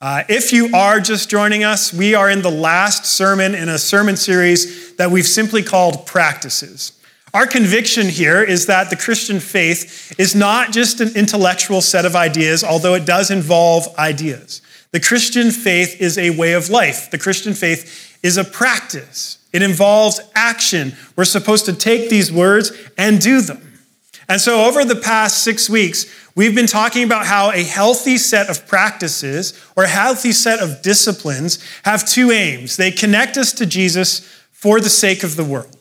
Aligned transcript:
Uh, 0.00 0.22
if 0.28 0.52
you 0.52 0.72
are 0.76 1.00
just 1.00 1.28
joining 1.28 1.64
us, 1.64 1.92
we 1.92 2.14
are 2.14 2.30
in 2.30 2.40
the 2.40 2.50
last 2.50 3.04
sermon 3.04 3.52
in 3.52 3.68
a 3.68 3.78
sermon 3.78 4.16
series 4.16 4.94
that 4.94 5.10
we've 5.10 5.26
simply 5.26 5.60
called 5.60 6.06
Practices. 6.06 6.92
Our 7.34 7.48
conviction 7.48 8.08
here 8.08 8.40
is 8.40 8.66
that 8.66 8.90
the 8.90 8.96
Christian 8.96 9.40
faith 9.40 10.14
is 10.16 10.36
not 10.36 10.70
just 10.70 11.00
an 11.00 11.16
intellectual 11.16 11.80
set 11.80 12.04
of 12.04 12.14
ideas, 12.14 12.62
although 12.62 12.94
it 12.94 13.06
does 13.06 13.32
involve 13.32 13.88
ideas. 13.98 14.62
The 14.92 15.00
Christian 15.00 15.50
faith 15.50 16.00
is 16.00 16.16
a 16.16 16.30
way 16.30 16.52
of 16.52 16.70
life. 16.70 17.10
The 17.10 17.18
Christian 17.18 17.52
faith 17.52 18.20
is 18.22 18.36
a 18.36 18.44
practice. 18.44 19.38
It 19.52 19.62
involves 19.62 20.20
action. 20.36 20.92
We're 21.16 21.24
supposed 21.24 21.64
to 21.66 21.72
take 21.72 22.08
these 22.08 22.30
words 22.30 22.70
and 22.96 23.20
do 23.20 23.40
them. 23.40 23.67
And 24.28 24.40
so, 24.40 24.66
over 24.66 24.84
the 24.84 24.96
past 24.96 25.42
six 25.42 25.70
weeks, 25.70 26.06
we've 26.34 26.54
been 26.54 26.66
talking 26.66 27.02
about 27.02 27.24
how 27.24 27.50
a 27.50 27.62
healthy 27.62 28.18
set 28.18 28.50
of 28.50 28.66
practices 28.66 29.58
or 29.74 29.84
a 29.84 29.88
healthy 29.88 30.32
set 30.32 30.60
of 30.60 30.82
disciplines 30.82 31.58
have 31.84 32.06
two 32.06 32.30
aims. 32.30 32.76
They 32.76 32.90
connect 32.90 33.38
us 33.38 33.52
to 33.54 33.64
Jesus 33.64 34.20
for 34.52 34.80
the 34.80 34.90
sake 34.90 35.22
of 35.22 35.36
the 35.36 35.44
world. 35.44 35.78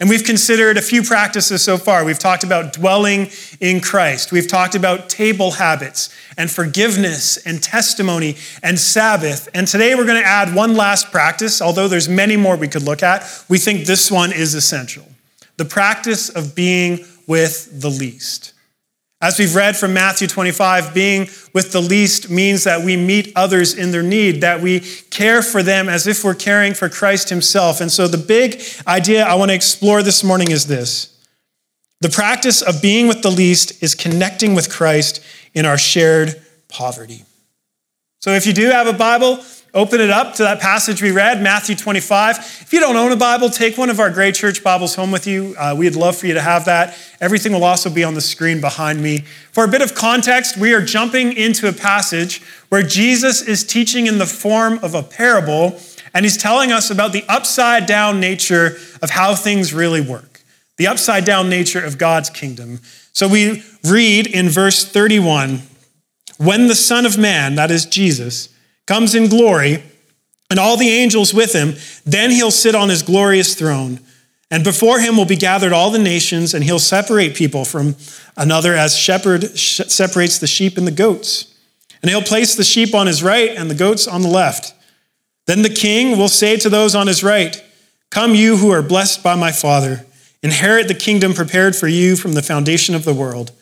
And 0.00 0.08
we've 0.08 0.24
considered 0.24 0.78
a 0.78 0.82
few 0.82 1.02
practices 1.02 1.60
so 1.60 1.76
far. 1.76 2.06
We've 2.06 2.18
talked 2.18 2.42
about 2.42 2.72
dwelling 2.72 3.28
in 3.60 3.82
Christ. 3.82 4.32
We've 4.32 4.48
talked 4.48 4.74
about 4.74 5.10
table 5.10 5.50
habits 5.50 6.08
and 6.38 6.50
forgiveness 6.50 7.36
and 7.36 7.62
testimony 7.62 8.36
and 8.62 8.78
Sabbath. 8.78 9.50
And 9.52 9.68
today 9.68 9.94
we're 9.94 10.06
going 10.06 10.22
to 10.22 10.26
add 10.26 10.54
one 10.54 10.74
last 10.74 11.10
practice, 11.10 11.60
although 11.60 11.86
there's 11.86 12.08
many 12.08 12.38
more 12.38 12.56
we 12.56 12.66
could 12.66 12.82
look 12.82 13.02
at. 13.02 13.44
We 13.50 13.58
think 13.58 13.84
this 13.84 14.10
one 14.10 14.32
is 14.32 14.54
essential. 14.54 15.04
The 15.58 15.66
practice 15.66 16.30
of 16.30 16.54
being 16.54 17.04
with 17.30 17.80
the 17.80 17.88
least. 17.88 18.54
As 19.20 19.38
we've 19.38 19.54
read 19.54 19.76
from 19.76 19.94
Matthew 19.94 20.26
25, 20.26 20.92
being 20.92 21.28
with 21.54 21.70
the 21.70 21.80
least 21.80 22.28
means 22.28 22.64
that 22.64 22.84
we 22.84 22.96
meet 22.96 23.32
others 23.36 23.72
in 23.72 23.92
their 23.92 24.02
need, 24.02 24.40
that 24.40 24.60
we 24.60 24.80
care 24.80 25.40
for 25.40 25.62
them 25.62 25.88
as 25.88 26.08
if 26.08 26.24
we're 26.24 26.34
caring 26.34 26.74
for 26.74 26.88
Christ 26.88 27.28
Himself. 27.28 27.80
And 27.80 27.88
so, 27.88 28.08
the 28.08 28.18
big 28.18 28.60
idea 28.84 29.24
I 29.24 29.36
want 29.36 29.52
to 29.52 29.54
explore 29.54 30.02
this 30.02 30.24
morning 30.24 30.50
is 30.50 30.66
this 30.66 31.16
the 32.00 32.08
practice 32.08 32.62
of 32.62 32.82
being 32.82 33.06
with 33.06 33.22
the 33.22 33.30
least 33.30 33.80
is 33.80 33.94
connecting 33.94 34.56
with 34.56 34.68
Christ 34.68 35.22
in 35.54 35.64
our 35.64 35.78
shared 35.78 36.42
poverty. 36.68 37.22
So, 38.22 38.32
if 38.32 38.44
you 38.44 38.52
do 38.52 38.70
have 38.70 38.88
a 38.88 38.92
Bible, 38.92 39.36
Open 39.72 40.00
it 40.00 40.10
up 40.10 40.34
to 40.34 40.42
that 40.42 40.58
passage 40.58 41.00
we 41.00 41.12
read, 41.12 41.40
Matthew 41.40 41.76
25. 41.76 42.38
If 42.38 42.72
you 42.72 42.80
don't 42.80 42.96
own 42.96 43.12
a 43.12 43.16
Bible, 43.16 43.48
take 43.48 43.78
one 43.78 43.88
of 43.88 44.00
our 44.00 44.10
great 44.10 44.34
Church 44.34 44.64
Bibles 44.64 44.96
home 44.96 45.12
with 45.12 45.28
you. 45.28 45.54
Uh, 45.56 45.76
we'd 45.78 45.94
love 45.94 46.16
for 46.16 46.26
you 46.26 46.34
to 46.34 46.40
have 46.40 46.64
that. 46.64 46.98
Everything 47.20 47.52
will 47.52 47.62
also 47.62 47.88
be 47.88 48.02
on 48.02 48.14
the 48.14 48.20
screen 48.20 48.60
behind 48.60 49.00
me. 49.00 49.18
For 49.52 49.62
a 49.62 49.68
bit 49.68 49.80
of 49.80 49.94
context, 49.94 50.56
we 50.56 50.74
are 50.74 50.84
jumping 50.84 51.34
into 51.34 51.68
a 51.68 51.72
passage 51.72 52.42
where 52.68 52.82
Jesus 52.82 53.42
is 53.42 53.62
teaching 53.62 54.08
in 54.08 54.18
the 54.18 54.26
form 54.26 54.80
of 54.82 54.96
a 54.96 55.04
parable, 55.04 55.78
and 56.12 56.24
he's 56.24 56.36
telling 56.36 56.72
us 56.72 56.90
about 56.90 57.12
the 57.12 57.24
upside 57.28 57.86
down 57.86 58.18
nature 58.18 58.76
of 59.00 59.10
how 59.10 59.36
things 59.36 59.72
really 59.72 60.00
work, 60.00 60.42
the 60.78 60.88
upside 60.88 61.24
down 61.24 61.48
nature 61.48 61.84
of 61.84 61.96
God's 61.96 62.28
kingdom. 62.28 62.80
So 63.12 63.28
we 63.28 63.62
read 63.84 64.26
in 64.26 64.48
verse 64.48 64.84
31 64.84 65.62
when 66.38 66.66
the 66.66 66.74
Son 66.74 67.06
of 67.06 67.16
Man, 67.16 67.54
that 67.54 67.70
is 67.70 67.86
Jesus, 67.86 68.48
comes 68.86 69.14
in 69.14 69.28
glory, 69.28 69.82
and 70.50 70.58
all 70.58 70.76
the 70.76 70.88
angels 70.88 71.32
with 71.32 71.52
him, 71.52 71.74
then 72.04 72.30
he'll 72.30 72.50
sit 72.50 72.74
on 72.74 72.88
his 72.88 73.02
glorious 73.02 73.54
throne. 73.54 74.00
And 74.50 74.64
before 74.64 74.98
him 74.98 75.16
will 75.16 75.26
be 75.26 75.36
gathered 75.36 75.72
all 75.72 75.90
the 75.90 75.98
nations, 75.98 76.54
and 76.54 76.64
he'll 76.64 76.80
separate 76.80 77.36
people 77.36 77.64
from 77.64 77.94
another 78.36 78.74
as 78.74 78.96
shepherd 78.96 79.56
separates 79.56 80.38
the 80.38 80.48
sheep 80.48 80.76
and 80.76 80.86
the 80.86 80.92
goats. 80.92 81.54
And 82.02 82.10
he'll 82.10 82.22
place 82.22 82.56
the 82.56 82.64
sheep 82.64 82.94
on 82.94 83.06
his 83.06 83.22
right 83.22 83.50
and 83.50 83.70
the 83.70 83.74
goats 83.74 84.08
on 84.08 84.22
the 84.22 84.28
left. 84.28 84.74
Then 85.46 85.62
the 85.62 85.70
king 85.70 86.18
will 86.18 86.28
say 86.28 86.56
to 86.56 86.68
those 86.68 86.94
on 86.94 87.06
his 87.06 87.22
right, 87.22 87.62
Come, 88.10 88.34
you 88.34 88.56
who 88.56 88.70
are 88.70 88.82
blessed 88.82 89.22
by 89.22 89.36
my 89.36 89.52
Father, 89.52 90.04
inherit 90.42 90.88
the 90.88 90.94
kingdom 90.94 91.32
prepared 91.32 91.76
for 91.76 91.86
you 91.86 92.16
from 92.16 92.32
the 92.32 92.42
foundation 92.42 92.94
of 92.94 93.04
the 93.04 93.14
world. 93.14 93.52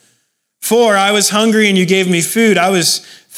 For 0.61 0.95
I 0.95 1.11
was 1.11 1.29
hungry 1.29 1.67
and 1.67 1.77
you 1.77 1.85
gave 1.85 2.09
me 2.09 2.21
food. 2.21 2.57
I 2.57 2.69
was 2.69 3.05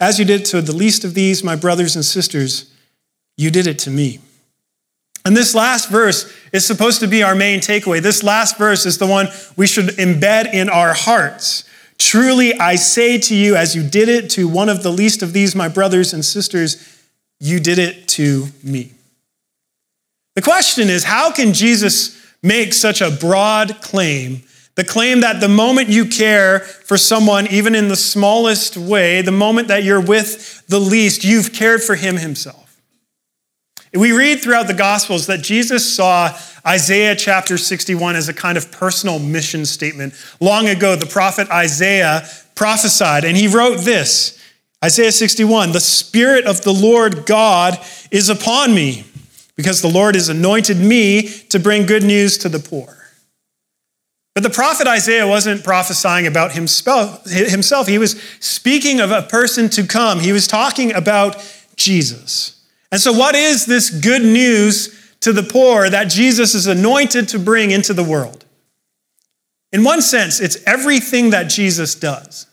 as 0.00 0.18
you 0.18 0.24
did 0.24 0.44
to 0.46 0.62
the 0.62 0.74
least 0.74 1.04
of 1.04 1.14
these, 1.14 1.42
my 1.42 1.56
brothers 1.56 1.96
and 1.96 2.04
sisters, 2.04 2.72
you 3.36 3.50
did 3.50 3.66
it 3.66 3.78
to 3.80 3.90
me. 3.90 4.20
And 5.24 5.36
this 5.36 5.54
last 5.54 5.90
verse 5.90 6.32
is 6.52 6.66
supposed 6.66 7.00
to 7.00 7.06
be 7.06 7.22
our 7.22 7.34
main 7.34 7.60
takeaway. 7.60 8.00
This 8.00 8.22
last 8.22 8.56
verse 8.56 8.86
is 8.86 8.98
the 8.98 9.06
one 9.06 9.28
we 9.56 9.66
should 9.66 9.86
embed 9.96 10.52
in 10.52 10.68
our 10.68 10.94
hearts. 10.94 11.64
Truly, 11.98 12.54
I 12.54 12.76
say 12.76 13.18
to 13.18 13.34
you, 13.34 13.56
as 13.56 13.74
you 13.74 13.82
did 13.86 14.08
it 14.08 14.30
to 14.30 14.48
one 14.48 14.68
of 14.68 14.82
the 14.82 14.90
least 14.90 15.22
of 15.22 15.32
these, 15.32 15.54
my 15.54 15.68
brothers 15.68 16.12
and 16.12 16.24
sisters, 16.24 17.04
you 17.40 17.60
did 17.60 17.78
it 17.78 18.08
to 18.08 18.46
me. 18.62 18.92
The 20.34 20.42
question 20.42 20.88
is 20.88 21.04
how 21.04 21.32
can 21.32 21.52
Jesus 21.52 22.16
make 22.42 22.72
such 22.72 23.00
a 23.00 23.10
broad 23.10 23.82
claim 23.82 24.44
the 24.78 24.84
claim 24.84 25.22
that 25.22 25.40
the 25.40 25.48
moment 25.48 25.88
you 25.88 26.04
care 26.04 26.60
for 26.60 26.96
someone, 26.96 27.48
even 27.48 27.74
in 27.74 27.88
the 27.88 27.96
smallest 27.96 28.76
way, 28.76 29.20
the 29.22 29.32
moment 29.32 29.66
that 29.66 29.82
you're 29.82 30.00
with 30.00 30.64
the 30.68 30.78
least, 30.78 31.24
you've 31.24 31.52
cared 31.52 31.82
for 31.82 31.96
him 31.96 32.16
himself. 32.16 32.80
We 33.92 34.12
read 34.12 34.40
throughout 34.40 34.68
the 34.68 34.74
Gospels 34.74 35.26
that 35.26 35.42
Jesus 35.42 35.92
saw 35.92 36.38
Isaiah 36.64 37.16
chapter 37.16 37.58
61 37.58 38.14
as 38.14 38.28
a 38.28 38.32
kind 38.32 38.56
of 38.56 38.70
personal 38.70 39.18
mission 39.18 39.66
statement. 39.66 40.14
Long 40.38 40.68
ago, 40.68 40.94
the 40.94 41.06
prophet 41.06 41.50
Isaiah 41.50 42.28
prophesied, 42.54 43.24
and 43.24 43.36
he 43.36 43.48
wrote 43.48 43.80
this 43.80 44.40
Isaiah 44.84 45.10
61 45.10 45.72
The 45.72 45.80
Spirit 45.80 46.44
of 46.44 46.62
the 46.62 46.72
Lord 46.72 47.26
God 47.26 47.84
is 48.12 48.28
upon 48.28 48.76
me, 48.76 49.06
because 49.56 49.82
the 49.82 49.88
Lord 49.88 50.14
has 50.14 50.28
anointed 50.28 50.76
me 50.76 51.22
to 51.48 51.58
bring 51.58 51.84
good 51.84 52.04
news 52.04 52.38
to 52.38 52.48
the 52.48 52.60
poor. 52.60 52.97
But 54.38 54.44
the 54.44 54.50
prophet 54.50 54.86
Isaiah 54.86 55.26
wasn't 55.26 55.64
prophesying 55.64 56.28
about 56.28 56.52
himself. 56.52 57.88
He 57.88 57.98
was 57.98 58.22
speaking 58.38 59.00
of 59.00 59.10
a 59.10 59.22
person 59.22 59.68
to 59.70 59.84
come. 59.84 60.20
He 60.20 60.30
was 60.30 60.46
talking 60.46 60.94
about 60.94 61.44
Jesus. 61.74 62.64
And 62.92 63.00
so, 63.00 63.12
what 63.12 63.34
is 63.34 63.66
this 63.66 63.90
good 63.90 64.22
news 64.22 64.96
to 65.22 65.32
the 65.32 65.42
poor 65.42 65.90
that 65.90 66.04
Jesus 66.04 66.54
is 66.54 66.68
anointed 66.68 67.26
to 67.30 67.38
bring 67.40 67.72
into 67.72 67.92
the 67.92 68.04
world? 68.04 68.44
In 69.72 69.82
one 69.82 70.00
sense, 70.00 70.38
it's 70.38 70.62
everything 70.68 71.30
that 71.30 71.50
Jesus 71.50 71.96
does. 71.96 72.46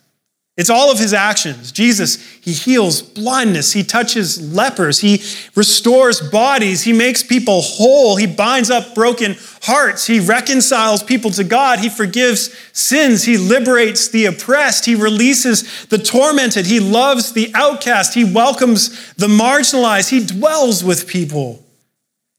It's 0.57 0.69
all 0.69 0.89
of 0.89 0.99
his 0.99 1.13
actions. 1.13 1.73
Jesus, 1.73 2.21
he 2.39 2.53
heals 2.53 3.01
blindness, 3.01 3.73
he 3.73 3.83
touches 3.83 4.53
lepers, 4.53 5.01
he 5.01 5.21
restores 5.53 6.21
bodies, 6.21 6.83
he 6.83 6.93
makes 6.93 7.21
people 7.21 7.61
whole, 7.61 8.15
he 8.15 8.25
binds 8.25 8.69
up 8.69 8.95
broken 8.95 9.35
hearts, 9.63 10.07
he 10.07 10.21
reconciles 10.21 11.03
people 11.03 11.29
to 11.31 11.43
God, 11.43 11.79
he 11.79 11.89
forgives 11.89 12.57
sins, 12.71 13.25
he 13.25 13.37
liberates 13.37 14.07
the 14.07 14.27
oppressed, 14.27 14.85
he 14.85 14.95
releases 14.95 15.87
the 15.87 15.97
tormented, 15.97 16.65
he 16.65 16.79
loves 16.79 17.33
the 17.33 17.51
outcast, 17.53 18.13
he 18.13 18.23
welcomes 18.23 19.13
the 19.15 19.27
marginalized, 19.27 20.09
he 20.09 20.25
dwells 20.25 20.85
with 20.85 21.05
people. 21.05 21.65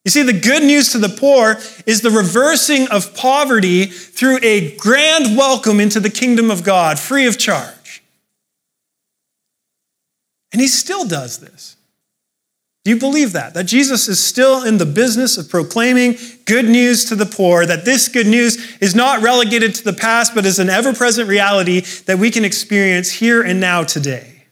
You 0.06 0.10
see, 0.10 0.22
the 0.22 0.32
good 0.32 0.62
news 0.62 0.92
to 0.92 0.98
the 0.98 1.10
poor 1.10 1.56
is 1.84 2.00
the 2.00 2.10
reversing 2.10 2.88
of 2.88 3.14
poverty 3.14 3.84
through 3.84 4.38
a 4.40 4.74
grand 4.76 5.36
welcome 5.36 5.80
into 5.80 6.00
the 6.00 6.08
kingdom 6.08 6.50
of 6.50 6.64
God, 6.64 6.98
free 6.98 7.26
of 7.26 7.36
charge. 7.36 7.75
And 10.56 10.60
he 10.62 10.68
still 10.68 11.06
does 11.06 11.36
this. 11.36 11.76
Do 12.82 12.90
you 12.90 12.98
believe 12.98 13.34
that? 13.34 13.52
That 13.52 13.64
Jesus 13.64 14.08
is 14.08 14.24
still 14.24 14.64
in 14.64 14.78
the 14.78 14.86
business 14.86 15.36
of 15.36 15.50
proclaiming 15.50 16.16
good 16.46 16.64
news 16.64 17.04
to 17.10 17.14
the 17.14 17.26
poor, 17.26 17.66
that 17.66 17.84
this 17.84 18.08
good 18.08 18.26
news 18.26 18.78
is 18.78 18.94
not 18.94 19.20
relegated 19.20 19.74
to 19.74 19.84
the 19.84 19.92
past, 19.92 20.34
but 20.34 20.46
is 20.46 20.58
an 20.58 20.70
ever 20.70 20.94
present 20.94 21.28
reality 21.28 21.80
that 22.06 22.18
we 22.18 22.30
can 22.30 22.42
experience 22.42 23.10
here 23.10 23.42
and 23.42 23.60
now 23.60 23.84
today. 23.84 24.44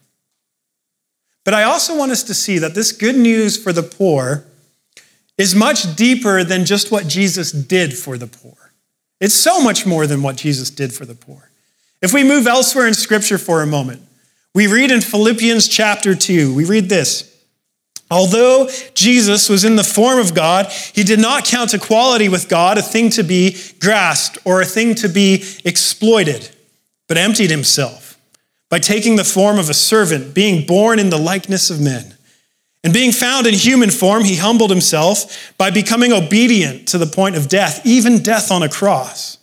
But 1.42 1.54
I 1.54 1.62
also 1.62 1.96
want 1.96 2.12
us 2.12 2.22
to 2.24 2.34
see 2.34 2.58
that 2.58 2.74
this 2.74 2.92
good 2.92 3.16
news 3.16 3.56
for 3.56 3.72
the 3.72 3.82
poor 3.82 4.44
is 5.38 5.54
much 5.54 5.96
deeper 5.96 6.44
than 6.44 6.66
just 6.66 6.92
what 6.92 7.08
Jesus 7.08 7.50
did 7.50 7.96
for 7.96 8.18
the 8.18 8.26
poor. 8.26 8.74
It's 9.22 9.32
so 9.32 9.64
much 9.64 9.86
more 9.86 10.06
than 10.06 10.22
what 10.22 10.36
Jesus 10.36 10.68
did 10.68 10.92
for 10.92 11.06
the 11.06 11.14
poor. 11.14 11.48
If 12.02 12.12
we 12.12 12.24
move 12.24 12.46
elsewhere 12.46 12.86
in 12.86 12.92
Scripture 12.92 13.38
for 13.38 13.62
a 13.62 13.66
moment, 13.66 14.02
we 14.54 14.66
read 14.68 14.90
in 14.90 15.00
Philippians 15.00 15.68
chapter 15.68 16.14
2, 16.14 16.54
we 16.54 16.64
read 16.64 16.88
this 16.88 17.30
Although 18.10 18.68
Jesus 18.94 19.48
was 19.48 19.64
in 19.64 19.76
the 19.76 19.82
form 19.82 20.18
of 20.18 20.34
God, 20.34 20.70
he 20.70 21.02
did 21.02 21.18
not 21.18 21.44
count 21.44 21.74
equality 21.74 22.28
with 22.28 22.48
God 22.48 22.78
a 22.78 22.82
thing 22.82 23.10
to 23.10 23.24
be 23.24 23.56
grasped 23.80 24.38
or 24.44 24.60
a 24.60 24.66
thing 24.66 24.94
to 24.96 25.08
be 25.08 25.44
exploited, 25.64 26.50
but 27.08 27.18
emptied 27.18 27.50
himself 27.50 28.18
by 28.70 28.78
taking 28.78 29.16
the 29.16 29.24
form 29.24 29.58
of 29.58 29.70
a 29.70 29.74
servant, 29.74 30.34
being 30.34 30.66
born 30.66 30.98
in 30.98 31.10
the 31.10 31.18
likeness 31.18 31.70
of 31.70 31.80
men. 31.80 32.14
And 32.82 32.92
being 32.92 33.12
found 33.12 33.46
in 33.46 33.54
human 33.54 33.90
form, 33.90 34.24
he 34.24 34.36
humbled 34.36 34.70
himself 34.70 35.54
by 35.56 35.70
becoming 35.70 36.12
obedient 36.12 36.86
to 36.88 36.98
the 36.98 37.06
point 37.06 37.34
of 37.34 37.48
death, 37.48 37.84
even 37.86 38.22
death 38.22 38.50
on 38.50 38.62
a 38.62 38.68
cross. 38.68 39.38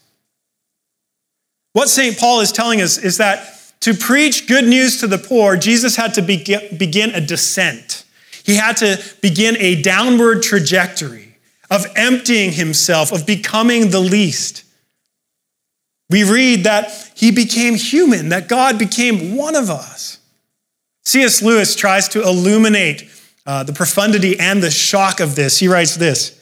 What 1.74 1.90
St. 1.90 2.18
Paul 2.20 2.42
is 2.42 2.52
telling 2.52 2.82
us 2.82 2.98
is 2.98 3.18
that 3.18 3.61
to 3.82 3.94
preach 3.94 4.48
good 4.48 4.66
news 4.66 5.00
to 5.02 5.08
the 5.08 5.18
poor, 5.18 5.58
Jesus 5.58 5.96
had 5.96 6.14
to 6.16 6.22
begin 6.22 7.12
a 7.12 7.22
descent. 7.22 8.06
He 8.44 8.56
had 8.56 8.78
to 8.78 9.04
begin 9.22 9.58
a 9.58 9.82
downward 9.82 10.44
trajectory 10.44 11.36
of 11.70 11.86
emptying 11.96 12.52
himself, 12.52 13.12
of 13.12 13.26
becoming 13.26 13.90
the 13.90 14.00
least. 14.00 14.64
We 16.10 16.30
read 16.30 16.66
that 16.66 17.12
he 17.16 17.32
became 17.32 17.76
human, 17.76 18.30
that 18.30 18.48
God 18.48 18.78
became 18.78 19.36
one 19.36 19.56
of 19.56 19.70
us. 19.70 20.20
C.S. 21.04 21.42
Lewis 21.42 21.76
tries 21.76 22.10
to 22.10 22.22
illuminate 22.22 23.10
uh, 23.46 23.64
the 23.64 23.74
profundity 23.74 24.40
and 24.40 24.62
the 24.62 24.70
shock 24.70 25.20
of 25.20 25.36
this. 25.36 25.58
He 25.58 25.68
writes 25.68 25.96
this 25.96 26.40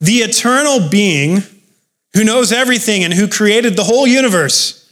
The 0.00 0.18
eternal 0.18 0.88
being 0.90 1.42
who 2.14 2.24
knows 2.24 2.52
everything 2.52 3.04
and 3.04 3.14
who 3.14 3.28
created 3.28 3.76
the 3.76 3.84
whole 3.84 4.06
universe 4.06 4.85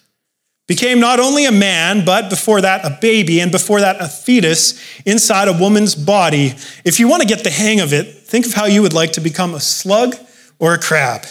became 0.66 0.98
not 0.98 1.20
only 1.20 1.44
a 1.44 1.52
man, 1.52 2.04
but 2.04 2.30
before 2.30 2.60
that, 2.62 2.84
a 2.84 2.98
baby, 3.00 3.40
and 3.40 3.52
before 3.52 3.80
that, 3.80 4.00
a 4.00 4.08
fetus 4.08 4.80
inside 5.04 5.48
a 5.48 5.52
woman's 5.52 5.94
body. 5.94 6.54
If 6.84 6.98
you 6.98 7.08
want 7.08 7.22
to 7.22 7.28
get 7.28 7.44
the 7.44 7.50
hang 7.50 7.80
of 7.80 7.92
it, 7.92 8.04
think 8.06 8.46
of 8.46 8.54
how 8.54 8.64
you 8.64 8.80
would 8.82 8.94
like 8.94 9.12
to 9.12 9.20
become 9.20 9.54
a 9.54 9.60
slug 9.60 10.14
or 10.58 10.72
a 10.72 10.78
crab. 10.78 11.26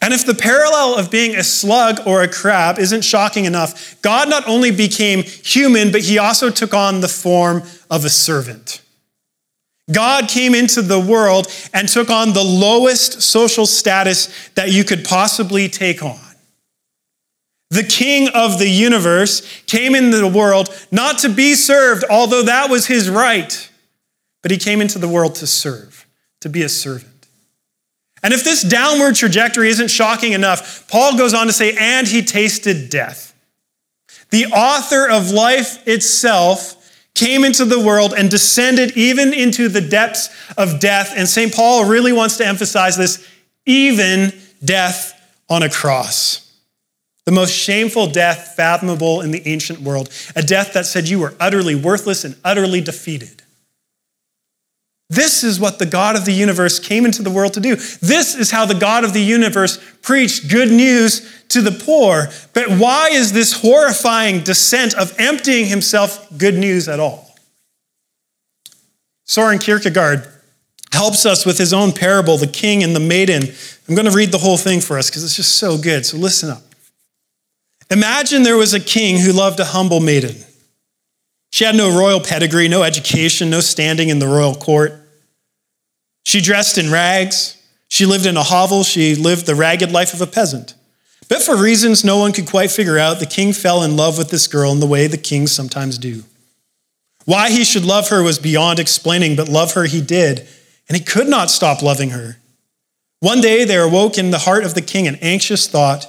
And 0.00 0.12
if 0.12 0.26
the 0.26 0.34
parallel 0.34 0.98
of 0.98 1.10
being 1.10 1.34
a 1.34 1.42
slug 1.42 2.00
or 2.06 2.22
a 2.22 2.28
crab 2.28 2.78
isn't 2.78 3.02
shocking 3.02 3.46
enough, 3.46 4.00
God 4.02 4.28
not 4.28 4.46
only 4.46 4.70
became 4.70 5.22
human, 5.22 5.90
but 5.90 6.02
he 6.02 6.18
also 6.18 6.50
took 6.50 6.74
on 6.74 7.00
the 7.00 7.08
form 7.08 7.62
of 7.90 8.04
a 8.04 8.10
servant. 8.10 8.82
God 9.90 10.28
came 10.28 10.54
into 10.54 10.82
the 10.82 11.00
world 11.00 11.46
and 11.72 11.88
took 11.88 12.10
on 12.10 12.32
the 12.32 12.44
lowest 12.44 13.22
social 13.22 13.66
status 13.66 14.50
that 14.50 14.70
you 14.70 14.84
could 14.84 15.04
possibly 15.04 15.68
take 15.68 16.02
on. 16.02 16.27
The 17.70 17.84
king 17.84 18.28
of 18.28 18.58
the 18.58 18.68
universe 18.68 19.62
came 19.66 19.94
into 19.94 20.16
the 20.16 20.28
world 20.28 20.70
not 20.90 21.18
to 21.18 21.28
be 21.28 21.54
served, 21.54 22.04
although 22.08 22.42
that 22.44 22.70
was 22.70 22.86
his 22.86 23.10
right, 23.10 23.70
but 24.42 24.50
he 24.50 24.56
came 24.56 24.80
into 24.80 24.98
the 24.98 25.08
world 25.08 25.34
to 25.36 25.46
serve, 25.46 26.06
to 26.40 26.48
be 26.48 26.62
a 26.62 26.68
servant. 26.68 27.26
And 28.22 28.32
if 28.32 28.42
this 28.42 28.62
downward 28.62 29.14
trajectory 29.14 29.68
isn't 29.68 29.88
shocking 29.88 30.32
enough, 30.32 30.88
Paul 30.88 31.16
goes 31.18 31.34
on 31.34 31.46
to 31.46 31.52
say, 31.52 31.76
and 31.78 32.08
he 32.08 32.22
tasted 32.22 32.88
death. 32.88 33.34
The 34.30 34.46
author 34.46 35.08
of 35.08 35.30
life 35.30 35.86
itself 35.86 36.74
came 37.14 37.44
into 37.44 37.64
the 37.64 37.78
world 37.78 38.14
and 38.16 38.30
descended 38.30 38.96
even 38.96 39.32
into 39.32 39.68
the 39.68 39.80
depths 39.80 40.30
of 40.56 40.80
death. 40.80 41.12
And 41.16 41.28
St. 41.28 41.54
Paul 41.54 41.84
really 41.84 42.12
wants 42.12 42.38
to 42.38 42.46
emphasize 42.46 42.96
this 42.96 43.26
even 43.66 44.32
death 44.64 45.14
on 45.48 45.62
a 45.62 45.70
cross 45.70 46.47
the 47.28 47.32
most 47.32 47.52
shameful 47.52 48.06
death 48.06 48.54
fathomable 48.56 49.20
in 49.20 49.32
the 49.32 49.46
ancient 49.46 49.82
world, 49.82 50.08
a 50.34 50.40
death 50.40 50.72
that 50.72 50.86
said 50.86 51.06
you 51.06 51.18
were 51.18 51.34
utterly 51.38 51.74
worthless 51.74 52.24
and 52.24 52.34
utterly 52.42 52.80
defeated. 52.80 53.42
This 55.10 55.44
is 55.44 55.60
what 55.60 55.78
the 55.78 55.84
God 55.84 56.16
of 56.16 56.24
the 56.24 56.32
universe 56.32 56.78
came 56.78 57.04
into 57.04 57.22
the 57.22 57.28
world 57.28 57.52
to 57.52 57.60
do. 57.60 57.76
This 57.76 58.34
is 58.34 58.50
how 58.50 58.64
the 58.64 58.74
God 58.74 59.04
of 59.04 59.12
the 59.12 59.20
universe 59.20 59.78
preached 60.00 60.48
good 60.48 60.70
news 60.70 61.44
to 61.48 61.60
the 61.60 61.70
poor. 61.70 62.28
But 62.54 62.70
why 62.78 63.10
is 63.12 63.34
this 63.34 63.60
horrifying 63.60 64.42
descent 64.42 64.94
of 64.94 65.14
emptying 65.18 65.66
himself 65.66 66.26
good 66.38 66.54
news 66.54 66.88
at 66.88 66.98
all? 66.98 67.36
Soren 69.26 69.58
Kierkegaard 69.58 70.26
helps 70.94 71.26
us 71.26 71.44
with 71.44 71.58
his 71.58 71.74
own 71.74 71.92
parable, 71.92 72.38
The 72.38 72.46
King 72.46 72.82
and 72.82 72.96
the 72.96 73.00
Maiden. 73.00 73.42
I'm 73.86 73.94
going 73.94 74.08
to 74.08 74.16
read 74.16 74.32
the 74.32 74.38
whole 74.38 74.56
thing 74.56 74.80
for 74.80 74.96
us 74.96 75.10
because 75.10 75.24
it's 75.24 75.36
just 75.36 75.56
so 75.56 75.76
good. 75.76 76.06
So 76.06 76.16
listen 76.16 76.48
up. 76.48 76.62
Imagine 77.90 78.42
there 78.42 78.56
was 78.56 78.74
a 78.74 78.80
king 78.80 79.18
who 79.18 79.32
loved 79.32 79.60
a 79.60 79.64
humble 79.64 80.00
maiden. 80.00 80.36
She 81.50 81.64
had 81.64 81.74
no 81.74 81.96
royal 81.96 82.20
pedigree, 82.20 82.68
no 82.68 82.82
education, 82.82 83.48
no 83.48 83.60
standing 83.60 84.10
in 84.10 84.18
the 84.18 84.28
royal 84.28 84.54
court. 84.54 84.92
She 86.24 86.40
dressed 86.42 86.76
in 86.76 86.92
rags. 86.92 87.56
She 87.88 88.04
lived 88.04 88.26
in 88.26 88.36
a 88.36 88.42
hovel. 88.42 88.84
She 88.84 89.14
lived 89.14 89.46
the 89.46 89.54
ragged 89.54 89.90
life 89.90 90.12
of 90.12 90.20
a 90.20 90.26
peasant. 90.26 90.74
But 91.28 91.42
for 91.42 91.56
reasons 91.56 92.04
no 92.04 92.18
one 92.18 92.32
could 92.32 92.46
quite 92.46 92.70
figure 92.70 92.98
out, 92.98 93.18
the 93.18 93.26
king 93.26 93.52
fell 93.54 93.82
in 93.82 93.96
love 93.96 94.18
with 94.18 94.30
this 94.30 94.46
girl 94.46 94.72
in 94.72 94.80
the 94.80 94.86
way 94.86 95.06
the 95.06 95.16
kings 95.16 95.52
sometimes 95.52 95.96
do. 95.96 96.24
Why 97.24 97.50
he 97.50 97.64
should 97.64 97.84
love 97.84 98.08
her 98.08 98.22
was 98.22 98.38
beyond 98.38 98.78
explaining, 98.78 99.36
but 99.36 99.48
love 99.48 99.74
her 99.74 99.84
he 99.84 100.00
did, 100.00 100.46
and 100.88 100.96
he 100.96 101.04
could 101.04 101.28
not 101.28 101.50
stop 101.50 101.82
loving 101.82 102.10
her. 102.10 102.36
One 103.20 103.40
day 103.40 103.64
there 103.64 103.82
awoke 103.82 104.16
in 104.16 104.30
the 104.30 104.38
heart 104.38 104.64
of 104.64 104.74
the 104.74 104.80
king 104.80 105.06
an 105.06 105.16
anxious 105.16 105.66
thought 105.66 106.06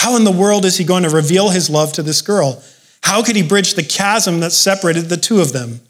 how 0.00 0.16
in 0.16 0.24
the 0.24 0.32
world 0.32 0.64
is 0.64 0.78
he 0.78 0.84
going 0.84 1.02
to 1.02 1.10
reveal 1.10 1.50
his 1.50 1.68
love 1.68 1.92
to 1.92 2.02
this 2.02 2.22
girl? 2.22 2.62
How 3.02 3.22
could 3.22 3.36
he 3.36 3.42
bridge 3.42 3.74
the 3.74 3.82
chasm 3.82 4.40
that 4.40 4.52
separated 4.52 5.10
the 5.10 5.18
two 5.18 5.42
of 5.42 5.52
them? 5.52 5.80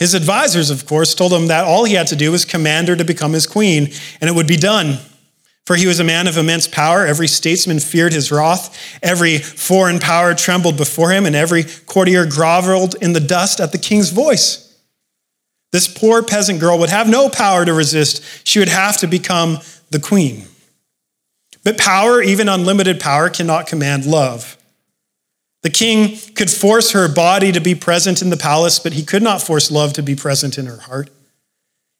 His 0.00 0.12
advisors, 0.12 0.70
of 0.70 0.86
course, 0.86 1.14
told 1.14 1.32
him 1.32 1.46
that 1.46 1.64
all 1.64 1.84
he 1.84 1.94
had 1.94 2.08
to 2.08 2.16
do 2.16 2.32
was 2.32 2.44
command 2.44 2.88
her 2.88 2.96
to 2.96 3.04
become 3.04 3.32
his 3.32 3.46
queen, 3.46 3.92
and 4.20 4.28
it 4.28 4.34
would 4.34 4.48
be 4.48 4.56
done. 4.56 4.98
For 5.66 5.76
he 5.76 5.86
was 5.86 6.00
a 6.00 6.04
man 6.04 6.26
of 6.26 6.36
immense 6.36 6.66
power. 6.66 7.06
Every 7.06 7.28
statesman 7.28 7.78
feared 7.78 8.12
his 8.12 8.32
wrath. 8.32 8.76
Every 9.04 9.38
foreign 9.38 10.00
power 10.00 10.34
trembled 10.34 10.76
before 10.76 11.12
him, 11.12 11.26
and 11.26 11.36
every 11.36 11.62
courtier 11.62 12.26
groveled 12.26 12.96
in 13.00 13.12
the 13.12 13.20
dust 13.20 13.60
at 13.60 13.70
the 13.70 13.78
king's 13.78 14.10
voice. 14.10 14.76
This 15.70 15.86
poor 15.86 16.24
peasant 16.24 16.58
girl 16.58 16.76
would 16.80 16.90
have 16.90 17.08
no 17.08 17.28
power 17.28 17.64
to 17.64 17.72
resist. 17.72 18.20
She 18.42 18.58
would 18.58 18.68
have 18.68 18.96
to 18.98 19.06
become 19.06 19.58
the 19.90 20.00
queen. 20.00 20.46
But 21.66 21.78
power, 21.78 22.22
even 22.22 22.48
unlimited 22.48 23.00
power, 23.00 23.28
cannot 23.28 23.66
command 23.66 24.06
love. 24.06 24.56
The 25.62 25.68
king 25.68 26.16
could 26.36 26.48
force 26.48 26.92
her 26.92 27.12
body 27.12 27.50
to 27.50 27.60
be 27.60 27.74
present 27.74 28.22
in 28.22 28.30
the 28.30 28.36
palace, 28.36 28.78
but 28.78 28.92
he 28.92 29.02
could 29.02 29.20
not 29.20 29.42
force 29.42 29.68
love 29.68 29.92
to 29.94 30.02
be 30.04 30.14
present 30.14 30.58
in 30.58 30.66
her 30.66 30.76
heart. 30.76 31.10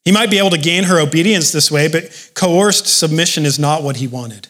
He 0.04 0.12
might 0.12 0.30
be 0.30 0.38
able 0.38 0.50
to 0.50 0.56
gain 0.56 0.84
her 0.84 1.00
obedience 1.00 1.50
this 1.50 1.69
way, 1.69 1.88
but 1.88 2.31
coerced 2.34 2.86
submission 2.86 3.44
is 3.44 3.58
not 3.58 3.82
what 3.82 3.96
he 3.96 4.06
wanted. 4.06 4.46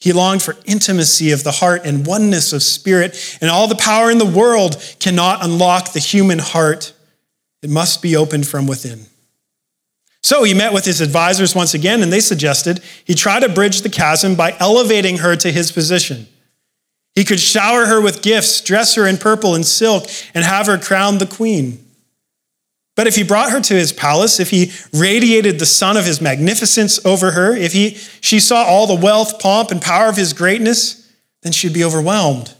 He 0.00 0.14
longed 0.14 0.40
for 0.40 0.56
intimacy 0.64 1.30
of 1.30 1.44
the 1.44 1.52
heart 1.52 1.82
and 1.84 2.06
oneness 2.06 2.54
of 2.54 2.62
spirit, 2.62 3.36
and 3.42 3.50
all 3.50 3.68
the 3.68 3.76
power 3.76 4.10
in 4.10 4.16
the 4.16 4.24
world 4.24 4.82
cannot 4.98 5.44
unlock 5.44 5.92
the 5.92 6.00
human 6.00 6.38
heart. 6.38 6.94
It 7.62 7.68
must 7.68 8.00
be 8.00 8.16
opened 8.16 8.46
from 8.46 8.66
within. 8.66 9.08
So 10.28 10.44
he 10.44 10.52
met 10.52 10.74
with 10.74 10.84
his 10.84 11.00
advisors 11.00 11.54
once 11.54 11.72
again, 11.72 12.02
and 12.02 12.12
they 12.12 12.20
suggested 12.20 12.82
he 13.02 13.14
try 13.14 13.40
to 13.40 13.48
bridge 13.48 13.80
the 13.80 13.88
chasm 13.88 14.34
by 14.34 14.54
elevating 14.60 15.16
her 15.16 15.34
to 15.36 15.50
his 15.50 15.72
position. 15.72 16.26
He 17.14 17.24
could 17.24 17.40
shower 17.40 17.86
her 17.86 17.98
with 17.98 18.20
gifts, 18.20 18.60
dress 18.60 18.94
her 18.96 19.06
in 19.06 19.16
purple 19.16 19.54
and 19.54 19.64
silk, 19.64 20.04
and 20.34 20.44
have 20.44 20.66
her 20.66 20.76
crowned 20.76 21.18
the 21.18 21.26
queen. 21.26 21.82
But 22.94 23.06
if 23.06 23.16
he 23.16 23.22
brought 23.22 23.52
her 23.52 23.60
to 23.62 23.74
his 23.74 23.90
palace, 23.90 24.38
if 24.38 24.50
he 24.50 24.70
radiated 24.92 25.58
the 25.58 25.64
sun 25.64 25.96
of 25.96 26.04
his 26.04 26.20
magnificence 26.20 27.02
over 27.06 27.30
her, 27.30 27.56
if 27.56 27.72
he, 27.72 27.92
she 28.20 28.38
saw 28.38 28.64
all 28.64 28.86
the 28.86 29.02
wealth, 29.02 29.40
pomp, 29.40 29.70
and 29.70 29.80
power 29.80 30.10
of 30.10 30.18
his 30.18 30.34
greatness, 30.34 31.10
then 31.42 31.52
she'd 31.52 31.72
be 31.72 31.84
overwhelmed. 31.84 32.52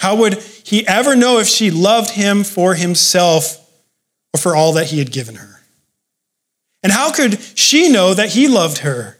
How 0.00 0.16
would 0.16 0.42
he 0.64 0.84
ever 0.88 1.14
know 1.14 1.38
if 1.38 1.46
she 1.46 1.70
loved 1.70 2.10
him 2.10 2.42
for 2.42 2.74
himself 2.74 3.70
or 4.34 4.40
for 4.40 4.56
all 4.56 4.72
that 4.72 4.88
he 4.88 4.98
had 4.98 5.12
given 5.12 5.36
her? 5.36 5.55
And 6.86 6.92
how 6.92 7.10
could 7.10 7.40
she 7.56 7.88
know 7.88 8.14
that 8.14 8.28
he 8.28 8.46
loved 8.46 8.78
her 8.78 9.18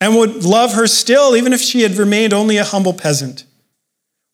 and 0.00 0.16
would 0.16 0.42
love 0.42 0.72
her 0.72 0.86
still, 0.86 1.36
even 1.36 1.52
if 1.52 1.60
she 1.60 1.82
had 1.82 1.98
remained 1.98 2.32
only 2.32 2.56
a 2.56 2.64
humble 2.64 2.94
peasant? 2.94 3.44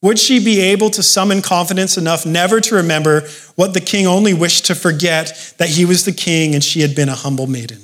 Would 0.02 0.20
she 0.20 0.38
be 0.38 0.60
able 0.60 0.88
to 0.90 1.02
summon 1.02 1.42
confidence 1.42 1.98
enough 1.98 2.24
never 2.24 2.60
to 2.60 2.76
remember 2.76 3.26
what 3.56 3.74
the 3.74 3.80
king 3.80 4.06
only 4.06 4.34
wished 4.34 4.66
to 4.66 4.76
forget 4.76 5.52
that 5.58 5.70
he 5.70 5.84
was 5.84 6.04
the 6.04 6.12
king 6.12 6.54
and 6.54 6.62
she 6.62 6.82
had 6.82 6.94
been 6.94 7.08
a 7.08 7.16
humble 7.16 7.48
maiden? 7.48 7.80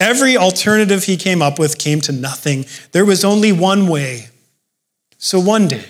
Every 0.00 0.36
alternative 0.36 1.04
he 1.04 1.16
came 1.16 1.40
up 1.40 1.60
with 1.60 1.78
came 1.78 2.00
to 2.00 2.10
nothing. 2.10 2.66
There 2.90 3.04
was 3.04 3.24
only 3.24 3.52
one 3.52 3.86
way. 3.86 4.26
So 5.18 5.38
one 5.38 5.68
day, 5.68 5.86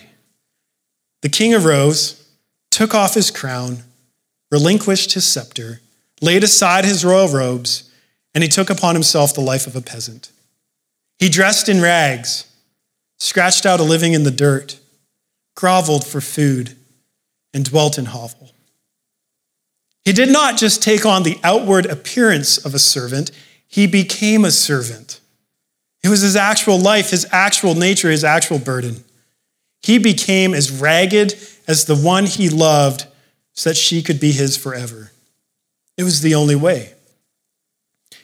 the 1.23 1.31
king 1.31 1.55
arose, 1.55 2.23
took 2.71 2.95
off 2.95 3.15
his 3.15 3.31
crown, 3.31 3.85
relinquished 4.51 5.15
his 5.15 5.27
scepter, 5.27 5.81
laid 6.23 6.43
aside 6.45 6.87
his 6.87 7.05
royal 7.05 7.29
robes, 7.29 7.91
and 8.35 8.43
he 8.43 8.49
took 8.49 8.71
upon 8.71 8.95
himself 8.95 9.35
the 9.35 9.41
life 9.41 9.67
of 9.67 9.76
a 9.76 9.83
peasant. 9.83 10.31
He 11.19 11.29
dressed 11.29 11.69
in 11.69 11.83
rags, 11.83 12.50
scratched 13.19 13.67
out 13.67 13.81
a 13.81 13.83
living 13.83 14.14
in 14.14 14.23
the 14.23 14.31
dirt, 14.31 14.79
groveled 15.55 16.07
for 16.07 16.21
food, 16.23 16.75
and 17.52 17.64
dwelt 17.64 17.99
in 17.99 18.07
hovel. 18.07 18.52
He 20.05 20.12
did 20.12 20.31
not 20.31 20.57
just 20.57 20.83
take 20.83 21.05
on 21.05 21.23
the 21.23 21.38
outward 21.45 21.87
appearance 21.87 22.57
of 22.57 22.75
a 22.75 22.79
servant, 22.79 23.31
he 23.69 23.87
became 23.87 24.45
a 24.45 24.50
servant. 24.50 25.21
It 26.02 26.09
was 26.09 26.23
his 26.23 26.35
actual 26.35 26.79
life, 26.79 27.11
his 27.11 27.26
actual 27.31 27.75
nature, 27.75 28.11
his 28.11 28.25
actual 28.25 28.59
burden. 28.59 29.05
He 29.83 29.99
became 29.99 30.55
as 30.55 30.71
ragged 30.71 31.35
as 31.69 31.85
the 31.85 31.97
one 31.97 32.26
he 32.26 32.49
loved 32.49 33.07
so 33.52 33.71
that 33.71 33.76
she 33.76 34.02
could 34.02 34.19
be 34.19 34.33
his 34.33 34.57
forever. 34.57 35.12
It 35.97 36.05
was 36.05 36.21
the 36.21 36.35
only 36.35 36.57
way. 36.57 36.95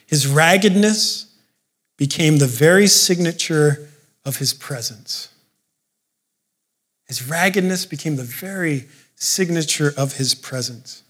His 0.05 0.27
raggedness 0.27 1.33
became 1.97 2.37
the 2.37 2.47
very 2.47 2.87
signature 2.87 3.89
of 4.25 4.37
his 4.37 4.53
presence. 4.53 5.29
His 7.05 7.27
raggedness 7.27 7.85
became 7.85 8.15
the 8.15 8.23
very 8.23 8.87
signature 9.15 9.93
of 9.97 10.17
his 10.17 10.33
presence. 10.33 11.03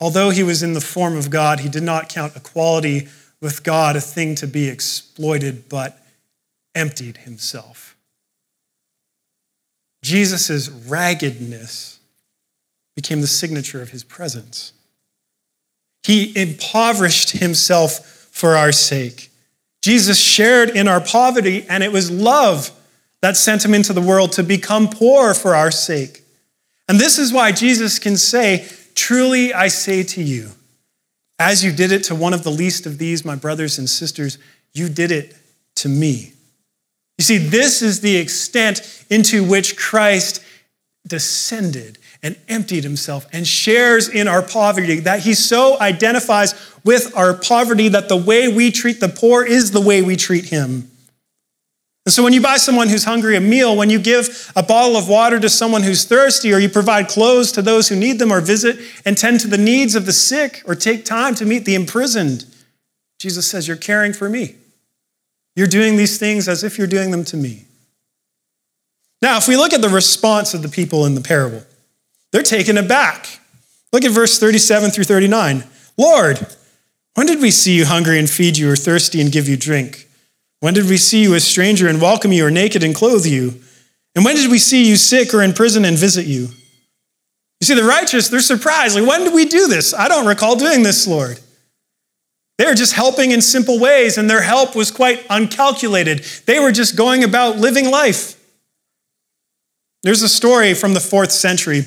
Although 0.00 0.30
he 0.30 0.42
was 0.42 0.62
in 0.62 0.72
the 0.72 0.80
form 0.80 1.16
of 1.16 1.30
God, 1.30 1.60
he 1.60 1.68
did 1.68 1.82
not 1.82 2.08
count 2.08 2.34
equality 2.34 3.08
with 3.40 3.62
God 3.62 3.96
a 3.96 4.00
thing 4.00 4.34
to 4.36 4.46
be 4.46 4.68
exploited, 4.68 5.68
but 5.68 5.98
emptied 6.74 7.18
himself. 7.18 7.96
Jesus' 10.02 10.68
raggedness 10.68 12.00
became 12.96 13.20
the 13.20 13.26
signature 13.26 13.82
of 13.82 13.90
his 13.90 14.04
presence. 14.04 14.72
He 16.02 16.32
impoverished 16.40 17.30
himself 17.32 18.28
for 18.30 18.56
our 18.56 18.72
sake. 18.72 19.30
Jesus 19.82 20.18
shared 20.18 20.70
in 20.70 20.88
our 20.88 21.00
poverty, 21.00 21.66
and 21.68 21.82
it 21.82 21.92
was 21.92 22.10
love 22.10 22.70
that 23.22 23.36
sent 23.36 23.64
him 23.64 23.74
into 23.74 23.92
the 23.92 24.00
world 24.00 24.32
to 24.32 24.42
become 24.42 24.88
poor 24.88 25.34
for 25.34 25.54
our 25.54 25.70
sake. 25.70 26.22
And 26.88 26.98
this 26.98 27.18
is 27.18 27.32
why 27.32 27.52
Jesus 27.52 27.98
can 27.98 28.16
say, 28.16 28.68
Truly 28.94 29.54
I 29.54 29.68
say 29.68 30.02
to 30.02 30.22
you, 30.22 30.50
as 31.38 31.64
you 31.64 31.72
did 31.72 31.92
it 31.92 32.04
to 32.04 32.14
one 32.14 32.34
of 32.34 32.42
the 32.42 32.50
least 32.50 32.84
of 32.84 32.98
these, 32.98 33.24
my 33.24 33.34
brothers 33.34 33.78
and 33.78 33.88
sisters, 33.88 34.38
you 34.74 34.88
did 34.88 35.10
it 35.10 35.34
to 35.76 35.88
me. 35.88 36.32
You 37.16 37.24
see, 37.24 37.38
this 37.38 37.80
is 37.82 38.00
the 38.00 38.16
extent 38.16 39.04
into 39.08 39.44
which 39.44 39.76
Christ 39.76 40.42
descended 41.06 41.98
and 42.22 42.36
emptied 42.48 42.84
himself 42.84 43.26
and 43.32 43.46
shares 43.46 44.08
in 44.08 44.28
our 44.28 44.42
poverty, 44.42 45.00
that 45.00 45.20
he 45.20 45.34
so 45.34 45.80
identifies 45.80 46.54
with 46.84 47.16
our 47.16 47.34
poverty 47.34 47.88
that 47.88 48.08
the 48.08 48.16
way 48.16 48.48
we 48.48 48.70
treat 48.70 49.00
the 49.00 49.08
poor 49.08 49.44
is 49.44 49.70
the 49.70 49.80
way 49.80 50.02
we 50.02 50.16
treat 50.16 50.46
him. 50.46 50.90
And 52.06 52.12
so 52.12 52.22
when 52.22 52.32
you 52.32 52.40
buy 52.40 52.56
someone 52.56 52.88
who's 52.88 53.04
hungry 53.04 53.36
a 53.36 53.40
meal, 53.40 53.76
when 53.76 53.90
you 53.90 53.98
give 53.98 54.50
a 54.56 54.62
bottle 54.62 54.96
of 54.96 55.08
water 55.08 55.38
to 55.38 55.48
someone 55.48 55.82
who's 55.82 56.04
thirsty, 56.04 56.52
or 56.52 56.58
you 56.58 56.68
provide 56.68 57.08
clothes 57.08 57.52
to 57.52 57.62
those 57.62 57.88
who 57.88 57.96
need 57.96 58.18
them, 58.18 58.32
or 58.32 58.40
visit 58.40 58.78
and 59.04 59.16
tend 59.16 59.40
to 59.40 59.48
the 59.48 59.58
needs 59.58 59.94
of 59.94 60.06
the 60.06 60.12
sick, 60.12 60.62
or 60.66 60.74
take 60.74 61.04
time 61.04 61.34
to 61.36 61.44
meet 61.44 61.66
the 61.66 61.74
imprisoned, 61.74 62.46
Jesus 63.18 63.46
says, 63.46 63.68
You're 63.68 63.76
caring 63.76 64.14
for 64.14 64.30
me. 64.30 64.56
You're 65.54 65.66
doing 65.66 65.96
these 65.96 66.18
things 66.18 66.48
as 66.48 66.64
if 66.64 66.78
you're 66.78 66.86
doing 66.86 67.10
them 67.10 67.24
to 67.24 67.36
me. 67.36 67.66
Now, 69.20 69.36
if 69.36 69.46
we 69.46 69.56
look 69.56 69.74
at 69.74 69.82
the 69.82 69.88
response 69.90 70.54
of 70.54 70.62
the 70.62 70.68
people 70.68 71.04
in 71.04 71.14
the 71.14 71.20
parable, 71.20 71.62
they're 72.32 72.42
taken 72.42 72.78
aback. 72.78 73.40
Look 73.92 74.04
at 74.04 74.12
verse 74.12 74.38
37 74.38 74.90
through 74.90 75.04
39. 75.04 75.64
Lord, 75.96 76.46
when 77.14 77.26
did 77.26 77.40
we 77.40 77.50
see 77.50 77.76
you 77.76 77.86
hungry 77.86 78.18
and 78.18 78.30
feed 78.30 78.56
you, 78.56 78.70
or 78.70 78.76
thirsty 78.76 79.20
and 79.20 79.32
give 79.32 79.48
you 79.48 79.56
drink? 79.56 80.08
When 80.60 80.74
did 80.74 80.88
we 80.88 80.96
see 80.96 81.22
you 81.22 81.34
a 81.34 81.40
stranger 81.40 81.88
and 81.88 82.00
welcome 82.00 82.32
you, 82.32 82.46
or 82.46 82.50
naked 82.50 82.82
and 82.82 82.94
clothe 82.94 83.26
you? 83.26 83.60
And 84.14 84.24
when 84.24 84.36
did 84.36 84.50
we 84.50 84.58
see 84.58 84.88
you 84.88 84.96
sick 84.96 85.34
or 85.34 85.42
in 85.42 85.52
prison 85.52 85.84
and 85.84 85.96
visit 85.98 86.26
you? 86.26 86.48
You 87.60 87.66
see, 87.66 87.74
the 87.74 87.84
righteous, 87.84 88.28
they're 88.28 88.40
surprised. 88.40 88.96
Like, 88.96 89.08
when 89.08 89.24
did 89.24 89.34
we 89.34 89.44
do 89.44 89.66
this? 89.68 89.92
I 89.92 90.08
don't 90.08 90.26
recall 90.26 90.56
doing 90.56 90.82
this, 90.82 91.06
Lord. 91.06 91.38
They 92.58 92.66
were 92.66 92.74
just 92.74 92.92
helping 92.92 93.30
in 93.30 93.40
simple 93.42 93.80
ways, 93.80 94.18
and 94.18 94.28
their 94.28 94.42
help 94.42 94.76
was 94.76 94.90
quite 94.90 95.24
uncalculated. 95.30 96.24
They 96.46 96.60
were 96.60 96.72
just 96.72 96.96
going 96.96 97.24
about 97.24 97.56
living 97.56 97.90
life. 97.90 98.36
There's 100.02 100.22
a 100.22 100.28
story 100.28 100.74
from 100.74 100.94
the 100.94 101.00
fourth 101.00 101.32
century 101.32 101.84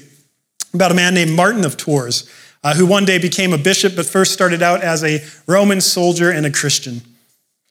about 0.74 0.92
a 0.92 0.96
man 0.96 1.14
named 1.14 1.32
Martin 1.32 1.66
of 1.66 1.78
Tours, 1.78 2.28
uh, 2.64 2.74
who 2.74 2.86
one 2.86 3.06
day 3.06 3.20
became 3.20 3.54
a 3.54 3.58
bishop, 3.58 3.96
but 3.96 4.06
first 4.06 4.34
started 4.34 4.64
out 4.64 4.82
as 4.82 5.04
a 5.04 5.24
Roman 5.46 5.82
soldier 5.82 6.32
and 6.32 6.46
a 6.46 6.52
Christian. 6.52 7.02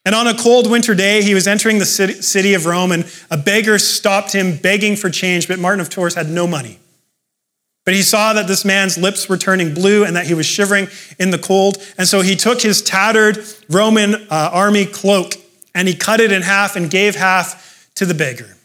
And 0.04 0.14
on 0.14 0.26
a 0.26 0.34
cold 0.34 0.70
winter 0.70 0.94
day, 0.94 1.22
he 1.22 1.34
was 1.34 1.46
entering 1.46 1.78
the 1.78 1.84
city 1.84 2.54
of 2.54 2.66
Rome, 2.66 2.92
and 2.92 3.12
a 3.30 3.36
beggar 3.36 3.78
stopped 3.78 4.32
him 4.32 4.56
begging 4.56 4.96
for 4.96 5.10
change, 5.10 5.48
but 5.48 5.58
Martin 5.58 5.80
of 5.80 5.90
Tours 5.90 6.14
had 6.14 6.28
no 6.28 6.46
money. 6.46 6.78
But 7.84 7.94
he 7.94 8.02
saw 8.02 8.32
that 8.32 8.46
this 8.46 8.64
man's 8.64 8.96
lips 8.96 9.28
were 9.28 9.36
turning 9.36 9.74
blue 9.74 10.04
and 10.04 10.14
that 10.14 10.26
he 10.26 10.34
was 10.34 10.46
shivering 10.46 10.86
in 11.18 11.30
the 11.30 11.38
cold. 11.38 11.78
And 11.98 12.06
so 12.06 12.20
he 12.20 12.36
took 12.36 12.62
his 12.62 12.80
tattered 12.80 13.44
Roman 13.68 14.14
uh, 14.14 14.50
army 14.52 14.86
cloak 14.86 15.34
and 15.74 15.88
he 15.88 15.94
cut 15.94 16.20
it 16.20 16.30
in 16.30 16.42
half 16.42 16.76
and 16.76 16.88
gave 16.88 17.16
half 17.16 17.90
to 17.96 18.06
the 18.06 18.14
beggar. 18.14 18.56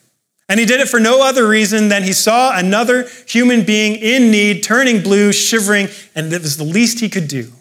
And 0.50 0.60
he 0.60 0.66
did 0.66 0.80
it 0.80 0.88
for 0.88 1.00
no 1.00 1.28
other 1.28 1.48
reason 1.48 1.90
than 1.90 2.04
he 2.04 2.14
saw 2.14 2.58
another 2.58 3.10
human 3.28 3.64
being 3.64 3.96
in 3.96 4.32
need, 4.32 4.64
turning 4.64 5.04
blue, 5.04 5.34
shivering, 5.34 5.90
and 6.16 6.32
it 6.32 6.42
was 6.42 6.58
the 6.58 6.64
least 6.64 7.00
he 7.00 7.10
could 7.10 7.28
do. 7.28 7.52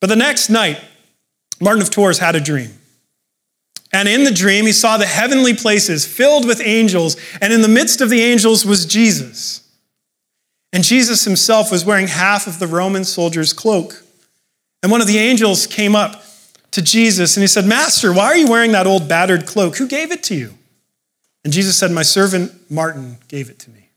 But 0.00 0.08
the 0.08 0.16
next 0.16 0.50
night, 0.50 0.80
Martin 1.60 1.82
of 1.82 1.90
Tours 1.90 2.18
had 2.18 2.36
a 2.36 2.40
dream. 2.40 2.70
And 3.92 4.08
in 4.08 4.24
the 4.24 4.30
dream, 4.30 4.66
he 4.66 4.72
saw 4.72 4.96
the 4.96 5.06
heavenly 5.06 5.54
places 5.54 6.06
filled 6.06 6.46
with 6.46 6.60
angels, 6.60 7.16
and 7.40 7.52
in 7.52 7.62
the 7.62 7.68
midst 7.68 8.00
of 8.00 8.10
the 8.10 8.22
angels 8.22 8.64
was 8.64 8.86
Jesus. 8.86 9.66
And 10.72 10.84
Jesus 10.84 11.24
himself 11.24 11.72
was 11.72 11.84
wearing 11.84 12.06
half 12.06 12.46
of 12.46 12.58
the 12.58 12.66
Roman 12.66 13.04
soldier's 13.04 13.52
cloak. 13.52 14.04
And 14.82 14.92
one 14.92 15.00
of 15.00 15.06
the 15.06 15.18
angels 15.18 15.66
came 15.66 15.96
up 15.96 16.22
to 16.70 16.80
Jesus 16.80 17.36
and 17.36 17.42
he 17.42 17.48
said, 17.48 17.66
Master, 17.66 18.12
why 18.12 18.26
are 18.26 18.36
you 18.36 18.46
wearing 18.46 18.72
that 18.72 18.86
old 18.86 19.08
battered 19.08 19.46
cloak? 19.46 19.76
Who 19.76 19.88
gave 19.88 20.12
it 20.12 20.22
to 20.24 20.36
you? 20.36 20.54
And 21.44 21.52
Jesus 21.52 21.76
said, 21.76 21.90
My 21.90 22.02
servant 22.02 22.70
Martin 22.70 23.18
gave 23.28 23.50
it 23.50 23.58
to 23.60 23.70
me. 23.70 23.90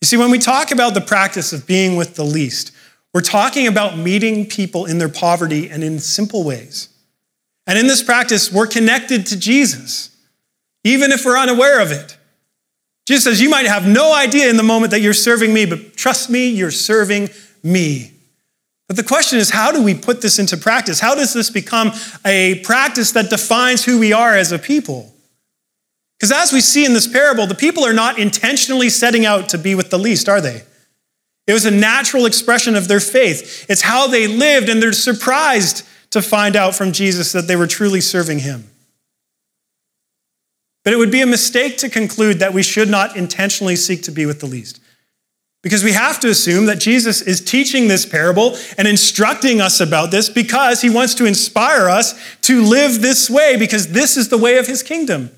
You 0.00 0.06
see, 0.06 0.16
when 0.16 0.30
we 0.30 0.38
talk 0.38 0.70
about 0.70 0.92
the 0.92 1.00
practice 1.00 1.52
of 1.52 1.66
being 1.66 1.96
with 1.96 2.14
the 2.14 2.24
least, 2.24 2.72
we're 3.14 3.22
talking 3.22 3.66
about 3.66 3.96
meeting 3.96 4.44
people 4.44 4.84
in 4.84 4.98
their 4.98 5.08
poverty 5.08 5.70
and 5.70 5.82
in 5.82 5.98
simple 5.98 6.44
ways. 6.44 6.88
And 7.66 7.78
in 7.78 7.86
this 7.86 8.02
practice, 8.02 8.52
we're 8.52 8.66
connected 8.66 9.26
to 9.26 9.38
Jesus, 9.38 10.14
even 10.82 11.10
if 11.10 11.24
we're 11.24 11.38
unaware 11.38 11.80
of 11.80 11.90
it. 11.90 12.18
Jesus 13.06 13.24
says, 13.24 13.40
You 13.40 13.48
might 13.48 13.66
have 13.66 13.86
no 13.86 14.14
idea 14.14 14.50
in 14.50 14.56
the 14.58 14.62
moment 14.62 14.90
that 14.90 15.00
you're 15.00 15.14
serving 15.14 15.54
me, 15.54 15.64
but 15.64 15.96
trust 15.96 16.28
me, 16.28 16.48
you're 16.48 16.70
serving 16.70 17.30
me. 17.62 18.12
But 18.88 18.96
the 18.96 19.02
question 19.02 19.38
is, 19.38 19.48
how 19.48 19.72
do 19.72 19.82
we 19.82 19.94
put 19.94 20.20
this 20.20 20.38
into 20.38 20.58
practice? 20.58 21.00
How 21.00 21.14
does 21.14 21.32
this 21.32 21.48
become 21.48 21.92
a 22.26 22.60
practice 22.64 23.12
that 23.12 23.30
defines 23.30 23.84
who 23.84 23.98
we 23.98 24.12
are 24.12 24.34
as 24.36 24.52
a 24.52 24.58
people? 24.58 25.13
Because 26.24 26.42
as 26.42 26.54
we 26.54 26.62
see 26.62 26.86
in 26.86 26.94
this 26.94 27.06
parable, 27.06 27.46
the 27.46 27.54
people 27.54 27.84
are 27.84 27.92
not 27.92 28.18
intentionally 28.18 28.88
setting 28.88 29.26
out 29.26 29.50
to 29.50 29.58
be 29.58 29.74
with 29.74 29.90
the 29.90 29.98
least, 29.98 30.26
are 30.26 30.40
they? 30.40 30.62
It 31.46 31.52
was 31.52 31.66
a 31.66 31.70
natural 31.70 32.24
expression 32.24 32.76
of 32.76 32.88
their 32.88 32.98
faith. 32.98 33.66
It's 33.68 33.82
how 33.82 34.06
they 34.06 34.26
lived, 34.26 34.70
and 34.70 34.82
they're 34.82 34.94
surprised 34.94 35.86
to 36.08 36.22
find 36.22 36.56
out 36.56 36.74
from 36.74 36.92
Jesus 36.92 37.32
that 37.32 37.46
they 37.46 37.56
were 37.56 37.66
truly 37.66 38.00
serving 38.00 38.38
him. 38.38 38.70
But 40.82 40.94
it 40.94 40.96
would 40.96 41.10
be 41.10 41.20
a 41.20 41.26
mistake 41.26 41.76
to 41.76 41.90
conclude 41.90 42.38
that 42.38 42.54
we 42.54 42.62
should 42.62 42.88
not 42.88 43.18
intentionally 43.18 43.76
seek 43.76 44.02
to 44.04 44.10
be 44.10 44.24
with 44.24 44.40
the 44.40 44.46
least. 44.46 44.80
Because 45.62 45.84
we 45.84 45.92
have 45.92 46.20
to 46.20 46.30
assume 46.30 46.64
that 46.64 46.80
Jesus 46.80 47.20
is 47.20 47.42
teaching 47.42 47.88
this 47.88 48.06
parable 48.06 48.56
and 48.78 48.88
instructing 48.88 49.60
us 49.60 49.78
about 49.78 50.10
this 50.10 50.30
because 50.30 50.80
he 50.80 50.88
wants 50.88 51.14
to 51.16 51.26
inspire 51.26 51.90
us 51.90 52.18
to 52.40 52.62
live 52.62 53.02
this 53.02 53.28
way, 53.28 53.58
because 53.58 53.88
this 53.88 54.16
is 54.16 54.30
the 54.30 54.38
way 54.38 54.56
of 54.56 54.66
his 54.66 54.82
kingdom. 54.82 55.30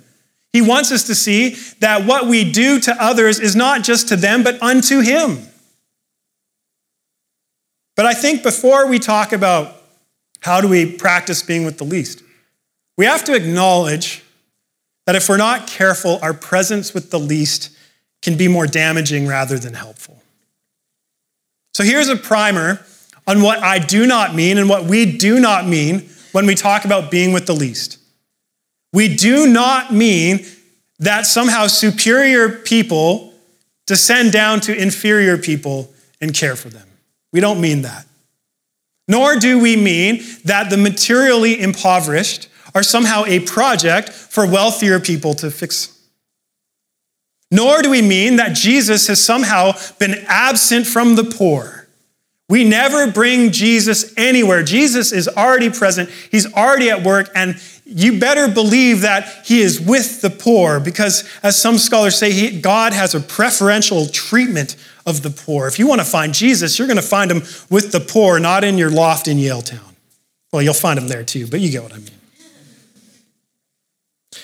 He 0.57 0.63
wants 0.63 0.91
us 0.91 1.03
to 1.09 1.15
see 1.15 1.51
that 1.81 2.07
what 2.07 2.29
we 2.29 2.51
do 2.51 2.81
to 2.81 2.97
others 2.99 3.39
is 3.39 3.55
not 3.55 3.85
just 3.85 4.09
to 4.09 4.17
them, 4.17 4.43
but 4.43 4.63
unto 4.63 5.01
Him. 5.01 5.47
But 7.95 8.07
I 8.07 8.15
think 8.15 8.43
before 8.43 8.87
we 8.87 8.99
talk 8.99 9.35
about 9.35 9.77
how 10.41 10.63
do 10.63 10.69
we 10.69 10.91
practice 10.91 11.43
being 11.43 11.67
with 11.67 11.77
the 11.77 11.85
least, 11.85 12.23
we 12.97 13.05
have 13.05 13.23
to 13.25 13.35
acknowledge 13.35 14.25
that 15.05 15.15
if 15.15 15.29
we're 15.29 15.37
not 15.37 15.67
careful, 15.67 16.19
our 16.23 16.33
presence 16.33 16.95
with 16.95 17.11
the 17.11 17.21
least 17.21 17.77
can 18.23 18.39
be 18.39 18.49
more 18.49 18.67
damaging 18.67 19.27
rather 19.27 19.59
than 19.59 19.75
helpful. 19.75 20.23
So 21.75 21.85
here's 21.85 22.09
a 22.09 22.17
primer 22.17 22.81
on 23.27 23.43
what 23.43 23.59
I 23.59 23.79
do 23.79 24.07
not 24.07 24.35
mean 24.35 24.57
and 24.57 24.71
what 24.71 24.85
we 24.85 25.19
do 25.19 25.39
not 25.39 25.67
mean 25.67 26.09
when 26.33 26.47
we 26.47 26.55
talk 26.55 26.87
about 26.87 27.11
being 27.11 27.35
with 27.35 27.45
the 27.45 27.55
least. 27.55 27.99
We 28.97 29.15
do 29.15 29.47
not 29.47 29.93
mean 29.93 30.47
that 31.01 31.27
somehow 31.27 31.67
superior 31.67 32.49
people 32.49 33.35
descend 33.87 34.33
down 34.33 34.61
to 34.61 34.75
inferior 34.75 35.37
people 35.37 35.93
and 36.19 36.33
care 36.33 36.57
for 36.57 36.71
them. 36.71 36.89
We 37.31 37.41
don't 37.41 37.61
mean 37.61 37.83
that. 37.83 38.07
Nor 39.07 39.37
do 39.37 39.59
we 39.59 39.77
mean 39.77 40.23
that 40.47 40.71
the 40.71 40.79
materially 40.79 41.61
impoverished 41.61 42.49
are 42.75 42.83
somehow 42.83 43.25
a 43.27 43.41
project 43.41 44.09
for 44.09 44.51
wealthier 44.51 44.99
people 44.99 45.35
to 45.35 45.51
fix. 45.51 45.95
Nor 47.51 47.83
do 47.83 47.91
we 47.91 48.01
mean 48.01 48.37
that 48.37 48.57
Jesus 48.57 49.09
has 49.09 49.23
somehow 49.23 49.73
been 49.99 50.25
absent 50.27 50.87
from 50.87 51.17
the 51.17 51.25
poor. 51.25 51.87
We 52.49 52.65
never 52.65 53.13
bring 53.13 53.51
Jesus 53.51 54.15
anywhere. 54.17 54.63
Jesus 54.63 55.13
is 55.13 55.29
already 55.29 55.69
present, 55.69 56.09
he's 56.31 56.51
already 56.55 56.89
at 56.89 57.03
work, 57.03 57.29
and 57.35 57.61
you 57.89 58.19
better 58.19 58.49
believe 58.49 59.03
that 59.03 59.47
he 59.47 59.61
is 59.61 59.81
with 59.81 60.21
the 60.21 60.29
poor 60.29 60.81
because, 60.81 61.29
as 61.45 61.57
some 61.57 61.79
scholars 61.79 62.19
say, 62.19 62.33
he, 62.33 62.61
God 62.61 62.93
has 62.93 63.15
a 63.15 63.21
preferential 63.21 64.07
treatment 64.07 64.75
of 65.07 65.23
the 65.23 65.31
poor. 65.31 65.69
If 65.69 65.79
you 65.79 65.87
want 65.87 66.01
to 66.01 66.05
find 66.05 66.35
Jesus, 66.35 66.79
you're 66.79 66.89
going 66.89 66.97
to 66.97 67.03
find 67.03 67.31
him 67.31 67.43
with 67.71 67.93
the 67.93 68.01
poor, 68.01 68.41
not 68.41 68.65
in 68.65 68.77
your 68.77 68.91
loft 68.91 69.29
in 69.29 69.39
Yaletown. 69.39 69.95
Well, 70.53 70.63
you'll 70.63 70.75
find 70.75 70.99
him 70.99 71.07
there 71.07 71.23
too, 71.23 71.47
but 71.47 71.61
you 71.61 71.71
get 71.71 71.85
what 71.85 71.93
I 71.93 71.99
mean. 71.99 72.11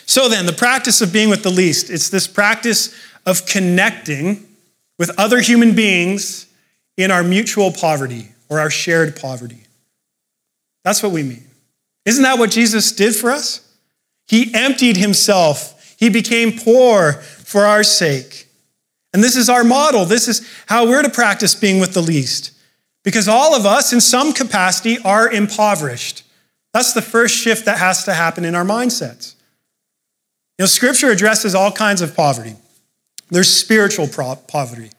So 0.06 0.28
then, 0.28 0.46
the 0.46 0.52
practice 0.52 1.00
of 1.00 1.12
being 1.12 1.28
with 1.28 1.42
the 1.42 1.50
least, 1.50 1.90
it's 1.90 2.11
this 2.11 2.28
practice 2.28 2.94
of 3.26 3.44
connecting 3.46 4.46
with 4.99 5.11
other 5.18 5.40
human 5.40 5.75
beings 5.75 6.46
in 6.96 7.11
our 7.11 7.25
mutual 7.25 7.72
poverty 7.72 8.28
or 8.49 8.61
our 8.61 8.70
shared 8.70 9.16
poverty. 9.16 9.64
That's 10.84 11.02
what 11.02 11.11
we 11.11 11.25
mean. 11.25 11.44
Isn't 12.04 12.23
that 12.25 12.38
what 12.38 12.50
Jesus 12.50 12.92
did 12.92 13.14
for 13.14 13.30
us? 13.30 13.68
He 14.26 14.52
emptied 14.54 14.97
himself. 14.97 15.94
He 15.99 16.09
became 16.09 16.59
poor 16.59 17.12
for 17.12 17.64
our 17.64 17.85
sake. 17.85 18.49
And 19.12 19.23
this 19.23 19.37
is 19.37 19.49
our 19.49 19.62
model. 19.62 20.04
This 20.04 20.26
is 20.26 20.47
how 20.66 20.87
we're 20.87 21.02
to 21.02 21.11
practice 21.11 21.54
being 21.54 21.80
with 21.80 21.92
the 21.92 22.00
least. 22.00 22.52
Because 23.04 23.28
all 23.28 23.54
of 23.54 23.66
us, 23.66 23.92
in 23.92 24.00
some 24.00 24.32
capacity, 24.32 24.99
are 25.04 25.30
impoverished. 25.30 26.25
That's 26.73 26.92
the 26.92 27.02
first 27.02 27.37
shift 27.37 27.66
that 27.66 27.78
has 27.78 28.04
to 28.04 28.14
happen 28.14 28.44
in 28.44 28.54
our 28.54 28.64
mindsets. 28.64 29.35
You 30.59 30.62
know, 30.62 30.66
Scripture 30.66 31.11
addresses 31.11 31.54
all 31.54 31.73
kinds 31.73 32.00
of 32.00 32.16
poverty. 32.16 32.56
There's 33.30 33.50
spiritual 33.50 34.09
poverty. 34.09 34.90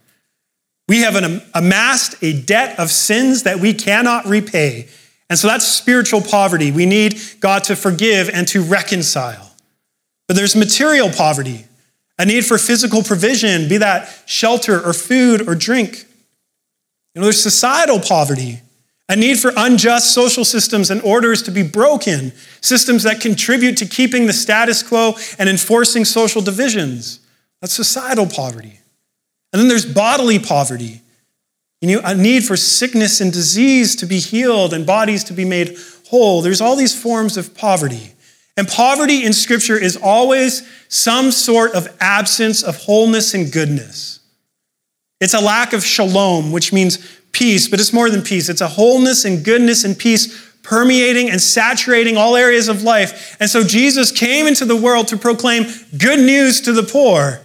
We 0.88 1.02
have 1.02 1.16
an, 1.16 1.42
amassed 1.54 2.22
a 2.22 2.40
debt 2.42 2.78
of 2.78 2.92
sins 2.92 3.44
that 3.44 3.60
we 3.60 3.74
cannot 3.74 4.26
repay. 4.26 4.90
And 5.34 5.40
so 5.40 5.48
that's 5.48 5.66
spiritual 5.66 6.22
poverty. 6.22 6.72
We 6.72 6.86
need 6.86 7.20
God 7.40 7.64
to 7.64 7.76
forgive 7.76 8.30
and 8.30 8.48
to 8.50 8.62
reconcile. 8.62 9.56
But 10.28 10.36
there's 10.36 10.56
material 10.56 11.10
poverty, 11.10 11.66
a 12.20 12.26
need 12.28 12.46
for 12.46 12.60
physical 12.60 13.02
provision, 13.02 13.68
be 13.68 13.78
that 13.78 14.26
shelter 14.28 14.80
or 14.80 14.94
food 14.94 15.50
or 15.50 15.56
drink. 15.56 16.06
You 17.16 17.22
know, 17.22 17.24
there's 17.24 17.42
societal 17.42 18.00
poverty, 18.00 18.62
a 19.10 19.16
need 19.16 19.40
for 19.40 19.52
unjust 19.58 20.14
social 20.14 20.46
systems 20.46 20.92
and 20.92 21.02
orders 21.02 21.42
to 21.42 21.52
be 21.52 21.64
broken, 21.64 22.32
systems 22.62 23.02
that 23.02 23.20
contribute 23.20 23.78
to 23.78 23.88
keeping 23.88 24.28
the 24.28 24.34
status 24.34 24.84
quo 24.84 25.16
and 25.40 25.50
enforcing 25.50 26.06
social 26.06 26.44
divisions. 26.44 27.22
That's 27.60 27.74
societal 27.74 28.28
poverty. 28.28 28.82
And 29.52 29.60
then 29.60 29.68
there's 29.68 29.92
bodily 29.92 30.38
poverty. 30.38 31.02
You 31.84 31.98
know, 31.98 32.02
a 32.06 32.16
need 32.16 32.46
for 32.46 32.56
sickness 32.56 33.20
and 33.20 33.34
disease 33.34 33.98
to 33.98 34.06
be 34.06 34.20
healed 34.20 34.74
and 34.74 34.86
bodies 34.86 35.22
to 35.26 35.34
be 35.34 35.44
made 35.44 35.78
whole. 36.08 36.42
There's 36.42 36.62
all 36.62 36.78
these 36.78 36.98
forms 36.98 37.36
of 37.36 37.54
poverty. 37.56 38.14
And 38.56 38.70
poverty 38.70 39.26
in 39.26 39.34
Scripture 39.34 39.78
is 39.78 39.98
always 39.98 40.66
some 40.88 41.30
sort 41.30 41.74
of 41.76 41.94
absence 42.00 42.64
of 42.64 42.78
wholeness 42.78 43.34
and 43.34 43.52
goodness. 43.52 44.22
It's 45.20 45.34
a 45.34 45.42
lack 45.42 45.74
of 45.74 45.84
shalom, 45.84 46.54
which 46.54 46.72
means 46.72 47.20
peace, 47.34 47.68
but 47.68 47.82
it's 47.82 47.92
more 47.92 48.10
than 48.10 48.22
peace. 48.22 48.48
It's 48.48 48.62
a 48.62 48.70
wholeness 48.70 49.26
and 49.26 49.44
goodness 49.44 49.84
and 49.84 50.00
peace 50.00 50.54
permeating 50.64 51.30
and 51.30 51.42
saturating 51.42 52.16
all 52.16 52.38
areas 52.38 52.70
of 52.70 52.84
life. 52.84 53.36
And 53.42 53.50
so 53.50 53.62
Jesus 53.62 54.10
came 54.10 54.48
into 54.48 54.64
the 54.64 54.78
world 54.78 55.10
to 55.10 55.18
proclaim 55.18 55.66
good 55.98 56.20
news 56.20 56.62
to 56.62 56.72
the 56.72 56.84
poor. 56.84 57.42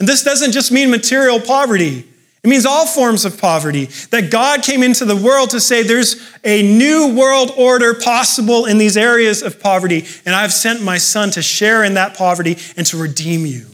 And 0.00 0.08
this 0.08 0.24
doesn't 0.24 0.50
just 0.50 0.72
mean 0.72 0.90
material 0.90 1.38
poverty. 1.38 2.08
It 2.44 2.48
means 2.48 2.66
all 2.66 2.86
forms 2.86 3.24
of 3.24 3.40
poverty. 3.40 3.86
That 4.10 4.30
God 4.32 4.62
came 4.62 4.82
into 4.82 5.04
the 5.04 5.16
world 5.16 5.50
to 5.50 5.60
say 5.60 5.82
there's 5.82 6.16
a 6.42 6.62
new 6.62 7.14
world 7.14 7.52
order 7.56 7.94
possible 7.94 8.66
in 8.66 8.78
these 8.78 8.96
areas 8.96 9.42
of 9.42 9.60
poverty, 9.60 10.06
and 10.26 10.34
I've 10.34 10.52
sent 10.52 10.82
my 10.82 10.98
son 10.98 11.30
to 11.32 11.42
share 11.42 11.84
in 11.84 11.94
that 11.94 12.16
poverty 12.16 12.58
and 12.76 12.84
to 12.88 12.96
redeem 12.96 13.46
you. 13.46 13.66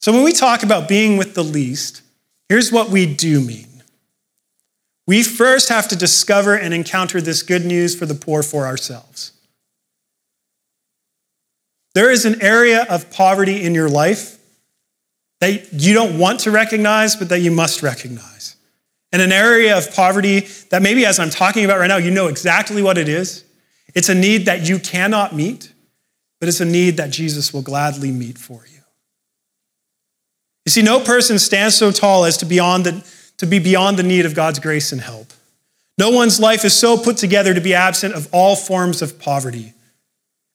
So 0.00 0.12
when 0.12 0.24
we 0.24 0.32
talk 0.32 0.62
about 0.62 0.88
being 0.88 1.16
with 1.16 1.34
the 1.34 1.44
least, 1.44 2.02
here's 2.48 2.72
what 2.72 2.90
we 2.90 3.06
do 3.06 3.40
mean. 3.40 3.68
We 5.06 5.22
first 5.22 5.68
have 5.68 5.86
to 5.88 5.96
discover 5.96 6.56
and 6.56 6.74
encounter 6.74 7.20
this 7.20 7.42
good 7.42 7.64
news 7.64 7.94
for 7.94 8.06
the 8.06 8.14
poor 8.14 8.42
for 8.42 8.66
ourselves. 8.66 9.32
There 11.94 12.10
is 12.10 12.24
an 12.24 12.42
area 12.42 12.86
of 12.90 13.10
poverty 13.10 13.62
in 13.62 13.72
your 13.72 13.88
life 13.88 14.38
that 15.40 15.72
you 15.72 15.94
don't 15.94 16.18
want 16.18 16.40
to 16.40 16.50
recognize, 16.50 17.16
but 17.16 17.28
that 17.28 17.40
you 17.40 17.50
must 17.50 17.82
recognize. 17.82 18.56
In 19.12 19.20
an 19.20 19.32
area 19.32 19.76
of 19.76 19.94
poverty 19.94 20.40
that 20.70 20.82
maybe 20.82 21.06
as 21.06 21.18
I'm 21.18 21.30
talking 21.30 21.64
about 21.64 21.78
right 21.78 21.86
now, 21.86 21.98
you 21.98 22.10
know 22.10 22.28
exactly 22.28 22.82
what 22.82 22.98
it 22.98 23.08
is. 23.08 23.44
It's 23.94 24.08
a 24.08 24.14
need 24.14 24.46
that 24.46 24.68
you 24.68 24.78
cannot 24.78 25.34
meet, 25.34 25.72
but 26.40 26.48
it's 26.48 26.60
a 26.60 26.64
need 26.64 26.96
that 26.96 27.10
Jesus 27.10 27.52
will 27.52 27.62
gladly 27.62 28.10
meet 28.10 28.38
for 28.38 28.64
you. 28.66 28.80
You 30.64 30.70
see, 30.70 30.82
no 30.82 30.98
person 30.98 31.38
stands 31.38 31.76
so 31.76 31.92
tall 31.92 32.24
as 32.24 32.36
to, 32.38 32.46
beyond 32.46 32.86
the, 32.86 33.04
to 33.36 33.46
be 33.46 33.58
beyond 33.58 33.98
the 33.98 34.02
need 34.02 34.26
of 34.26 34.34
God's 34.34 34.58
grace 34.58 34.92
and 34.92 35.00
help. 35.00 35.32
No 35.98 36.10
one's 36.10 36.40
life 36.40 36.64
is 36.64 36.72
so 36.72 36.96
put 36.96 37.16
together 37.16 37.54
to 37.54 37.60
be 37.60 37.74
absent 37.74 38.14
of 38.14 38.28
all 38.32 38.56
forms 38.56 39.02
of 39.02 39.18
poverty. 39.18 39.74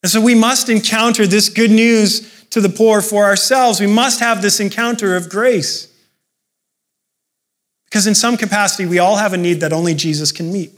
And 0.04 0.12
so 0.12 0.20
we 0.20 0.36
must 0.36 0.70
encounter 0.70 1.28
this 1.28 1.50
good 1.50 1.72
news 1.72 2.39
to 2.52 2.62
the 2.62 2.70
poor 2.70 3.02
for 3.02 3.26
ourselves. 3.26 3.80
We 3.80 3.88
must 3.88 4.20
have 4.20 4.42
this 4.42 4.60
encounter 4.60 5.16
of 5.16 5.30
grace. 5.30 5.88
Because 7.86 8.08
in 8.08 8.16
some 8.16 8.38
capacity, 8.38 8.86
we 8.86 9.00
all 9.00 9.18
have 9.18 9.34
a 9.34 9.38
need 9.38 9.62
that 9.62 9.74
only 9.74 9.96
Jesus 9.96 10.32
can 10.32 10.54
meet. 10.54 10.72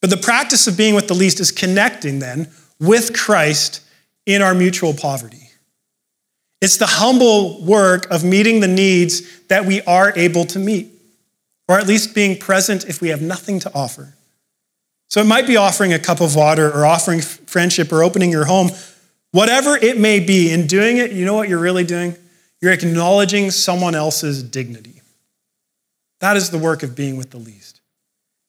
But 0.00 0.10
the 0.10 0.16
practice 0.16 0.66
of 0.66 0.76
being 0.76 0.94
with 0.94 1.06
the 1.06 1.14
least 1.14 1.38
is 1.38 1.52
connecting 1.52 2.18
then 2.18 2.50
with 2.80 3.14
Christ 3.14 3.82
in 4.26 4.42
our 4.42 4.54
mutual 4.54 4.94
poverty. 4.94 5.50
It's 6.60 6.76
the 6.76 6.86
humble 6.86 7.62
work 7.62 8.10
of 8.10 8.24
meeting 8.24 8.60
the 8.60 8.68
needs 8.68 9.40
that 9.48 9.64
we 9.64 9.82
are 9.82 10.12
able 10.16 10.44
to 10.46 10.58
meet, 10.58 10.92
or 11.68 11.78
at 11.78 11.86
least 11.86 12.14
being 12.14 12.38
present 12.38 12.88
if 12.88 13.00
we 13.00 13.08
have 13.08 13.20
nothing 13.20 13.58
to 13.60 13.74
offer. 13.74 14.14
So 15.08 15.20
it 15.20 15.26
might 15.26 15.46
be 15.46 15.56
offering 15.56 15.92
a 15.92 15.98
cup 15.98 16.20
of 16.20 16.34
water, 16.34 16.70
or 16.70 16.86
offering 16.86 17.20
friendship, 17.20 17.92
or 17.92 18.02
opening 18.02 18.30
your 18.30 18.46
home, 18.46 18.70
Whatever 19.32 19.76
it 19.76 19.98
may 19.98 20.20
be, 20.20 20.52
in 20.52 20.66
doing 20.66 20.98
it, 20.98 21.12
you 21.12 21.24
know 21.24 21.34
what 21.34 21.48
you're 21.48 21.58
really 21.58 21.84
doing? 21.84 22.16
You're 22.60 22.72
acknowledging 22.72 23.50
someone 23.50 23.94
else's 23.94 24.42
dignity. 24.42 25.02
That 26.20 26.36
is 26.36 26.50
the 26.50 26.58
work 26.58 26.82
of 26.82 26.94
being 26.94 27.16
with 27.16 27.30
the 27.30 27.38
least. 27.38 27.80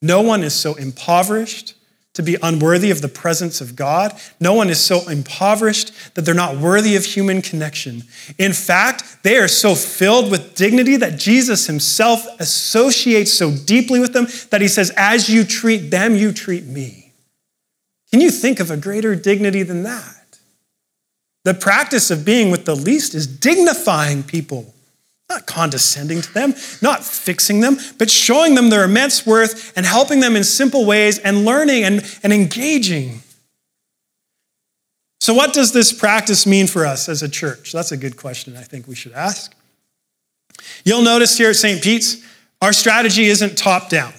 No 0.00 0.22
one 0.22 0.42
is 0.42 0.54
so 0.54 0.74
impoverished 0.74 1.74
to 2.12 2.22
be 2.22 2.36
unworthy 2.42 2.90
of 2.90 3.02
the 3.02 3.08
presence 3.08 3.60
of 3.60 3.74
God. 3.74 4.12
No 4.38 4.54
one 4.54 4.70
is 4.70 4.78
so 4.78 5.08
impoverished 5.08 6.14
that 6.14 6.22
they're 6.22 6.34
not 6.34 6.58
worthy 6.58 6.94
of 6.94 7.04
human 7.04 7.42
connection. 7.42 8.04
In 8.38 8.52
fact, 8.52 9.24
they 9.24 9.36
are 9.36 9.48
so 9.48 9.74
filled 9.74 10.30
with 10.30 10.54
dignity 10.54 10.96
that 10.96 11.18
Jesus 11.18 11.66
himself 11.66 12.24
associates 12.38 13.32
so 13.32 13.50
deeply 13.50 13.98
with 13.98 14.12
them 14.12 14.28
that 14.50 14.60
he 14.60 14.68
says, 14.68 14.92
As 14.96 15.28
you 15.28 15.42
treat 15.42 15.90
them, 15.90 16.14
you 16.14 16.32
treat 16.32 16.66
me. 16.66 17.12
Can 18.12 18.20
you 18.20 18.30
think 18.30 18.60
of 18.60 18.70
a 18.70 18.76
greater 18.76 19.16
dignity 19.16 19.64
than 19.64 19.82
that? 19.82 20.23
The 21.44 21.54
practice 21.54 22.10
of 22.10 22.24
being 22.24 22.50
with 22.50 22.64
the 22.64 22.74
least 22.74 23.14
is 23.14 23.26
dignifying 23.26 24.22
people, 24.22 24.74
not 25.28 25.46
condescending 25.46 26.22
to 26.22 26.34
them, 26.34 26.54
not 26.80 27.04
fixing 27.04 27.60
them, 27.60 27.76
but 27.98 28.10
showing 28.10 28.54
them 28.54 28.70
their 28.70 28.84
immense 28.84 29.26
worth 29.26 29.76
and 29.76 29.84
helping 29.84 30.20
them 30.20 30.36
in 30.36 30.44
simple 30.44 30.86
ways 30.86 31.18
and 31.18 31.44
learning 31.44 31.84
and, 31.84 32.18
and 32.22 32.32
engaging. 32.32 33.20
So, 35.20 35.34
what 35.34 35.52
does 35.52 35.72
this 35.72 35.92
practice 35.92 36.46
mean 36.46 36.66
for 36.66 36.84
us 36.84 37.08
as 37.08 37.22
a 37.22 37.28
church? 37.28 37.72
That's 37.72 37.92
a 37.92 37.96
good 37.96 38.16
question 38.16 38.56
I 38.56 38.62
think 38.62 38.86
we 38.86 38.94
should 38.94 39.12
ask. 39.12 39.54
You'll 40.84 41.02
notice 41.02 41.36
here 41.36 41.50
at 41.50 41.56
St. 41.56 41.82
Pete's, 41.82 42.22
our 42.60 42.72
strategy 42.72 43.24
isn't 43.24 43.56
top 43.56 43.90
down. 43.90 44.12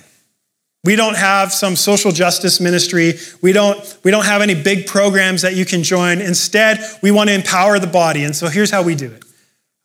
We 0.86 0.96
don't 0.96 1.18
have 1.18 1.52
some 1.52 1.76
social 1.76 2.12
justice 2.12 2.60
ministry. 2.60 3.14
We 3.42 3.54
don't, 3.54 4.00
we 4.04 4.12
don't 4.12 4.26
have 4.26 4.44
any 4.44 4.54
big 4.54 4.86
programs 4.86 5.42
that 5.42 5.56
you 5.56 5.66
can 5.66 5.82
join. 5.82 6.22
Instead, 6.22 6.80
we 7.02 7.10
want 7.10 7.30
to 7.30 7.34
empower 7.34 7.80
the 7.80 7.88
body. 7.88 8.24
And 8.24 8.36
so 8.36 8.48
here's 8.48 8.70
how 8.70 8.84
we 8.84 8.94
do 8.94 9.12
it 9.12 9.26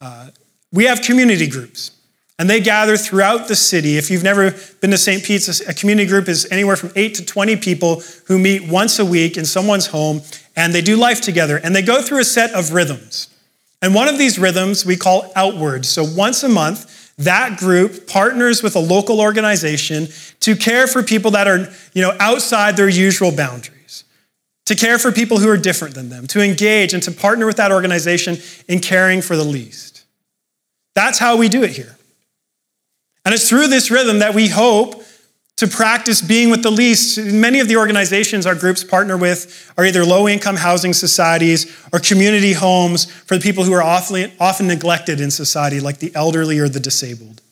uh, 0.03 0.29
we 0.71 0.85
have 0.85 1.01
community 1.01 1.47
groups, 1.47 1.93
and 2.39 2.51
they 2.51 2.61
gather 2.61 2.99
throughout 2.99 3.49
the 3.49 3.57
city. 3.57 3.97
If 3.97 4.11
you've 4.11 4.23
never 4.23 4.55
been 4.83 4.91
to 4.91 4.99
St. 4.99 5.25
Pete's, 5.25 5.61
a 5.61 5.73
community 5.73 6.07
group 6.07 6.29
is 6.29 6.47
anywhere 6.51 6.77
from 6.77 6.93
8 6.95 7.15
to 7.15 7.25
20 7.25 7.57
people 7.57 8.03
who 8.27 8.39
meet 8.39 8.69
once 8.69 8.99
a 8.99 9.05
week 9.05 9.39
in 9.39 9.47
someone's 9.47 9.87
home, 9.87 10.21
and 10.55 10.75
they 10.75 10.83
do 10.83 10.97
life 10.97 11.23
together. 11.23 11.57
And 11.57 11.75
they 11.75 11.83
go 11.83 12.03
through 12.03 12.21
a 12.21 12.25
set 12.25 12.53
of 12.53 12.73
rhythms. 12.73 13.29
And 13.81 13.95
one 13.95 14.09
of 14.09 14.19
these 14.19 14.39
rhythms 14.39 14.85
we 14.85 14.97
call 14.97 15.33
outward. 15.35 15.87
So 15.87 16.05
once 16.05 16.43
a 16.43 16.49
month, 16.49 17.00
that 17.21 17.59
group 17.59 18.07
partners 18.07 18.63
with 18.63 18.77
a 18.77 18.81
local 18.81 19.21
organization 19.21 20.09
to 20.41 20.57
care 20.57 20.87
for 20.87 21.03
people 21.03 21.33
that 21.33 21.47
are 21.47 21.69
you 21.93 22.03
know, 22.03 22.17
outside 22.19 22.77
their 22.77 22.89
usual 22.89 23.31
boundaries, 23.31 24.05
to 24.67 24.75
care 24.75 24.99
for 24.99 25.13
people 25.13 25.39
who 25.39 25.49
are 25.49 25.59
different 25.59 25.95
than 25.95 26.09
them, 26.09 26.27
to 26.29 26.43
engage 26.43 26.95
and 26.95 27.03
to 27.03 27.13
partner 27.13 27.47
with 27.47 27.57
that 27.57 27.73
organization 27.73 28.39
in 28.69 28.81
caring 28.81 29.21
for 29.21 29.37
the 29.37 29.45
least. 29.45 30.05
That's 30.95 31.19
how 31.19 31.37
we 31.37 31.49
do 31.49 31.63
it 31.63 31.71
here. 31.71 31.97
And 33.25 33.35
it's 33.35 33.49
through 33.49 33.69
this 33.69 33.91
rhythm 33.91 34.21
that 34.21 34.35
we 34.35 34.49
hope 34.49 35.03
to 35.61 35.69
practice 35.69 36.23
being 36.23 36.49
with 36.49 36.63
the 36.63 36.71
least. 36.71 37.19
Many 37.19 37.61
of 37.61 37.69
the 37.69 37.77
organizations 37.77 38.47
our 38.47 38.55
groups 38.55 38.83
partner 38.83 39.19
with 39.19 39.71
are 39.77 39.85
either 39.85 40.07
low 40.07 40.27
income 40.27 40.57
housing 40.57 40.95
societies 40.95 41.71
or 41.93 41.99
community 41.99 42.55
homes 42.55 43.05
for 43.05 43.37
the 43.37 43.43
people 43.43 43.65
who 43.65 43.75
are 43.75 43.83
often, 43.83 44.33
often 44.41 44.67
neglected 44.67 45.21
in 45.21 45.31
society, 45.31 45.79
like 45.79 45.99
the 45.99 46.13
elderly 46.15 46.59
or 46.59 46.71
the 46.71 46.81
disabled. 46.81 47.43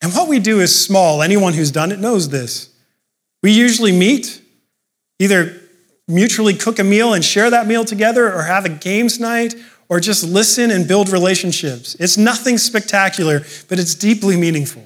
And 0.00 0.14
what 0.14 0.26
we 0.26 0.38
do 0.38 0.60
is 0.60 0.84
small. 0.84 1.20
Anyone 1.20 1.52
who's 1.52 1.70
done 1.70 1.92
it 1.92 1.98
knows 1.98 2.30
this. 2.30 2.70
We 3.42 3.52
usually 3.52 3.92
meet, 3.92 4.40
either 5.18 5.60
mutually 6.08 6.54
cook 6.54 6.78
a 6.78 6.84
meal 6.84 7.12
and 7.12 7.22
share 7.22 7.50
that 7.50 7.66
meal 7.66 7.84
together, 7.84 8.32
or 8.32 8.44
have 8.44 8.64
a 8.64 8.70
games 8.70 9.20
night, 9.20 9.54
or 9.90 10.00
just 10.00 10.24
listen 10.24 10.70
and 10.70 10.88
build 10.88 11.10
relationships. 11.10 11.94
It's 12.00 12.16
nothing 12.16 12.56
spectacular, 12.56 13.40
but 13.68 13.78
it's 13.78 13.94
deeply 13.94 14.38
meaningful. 14.38 14.84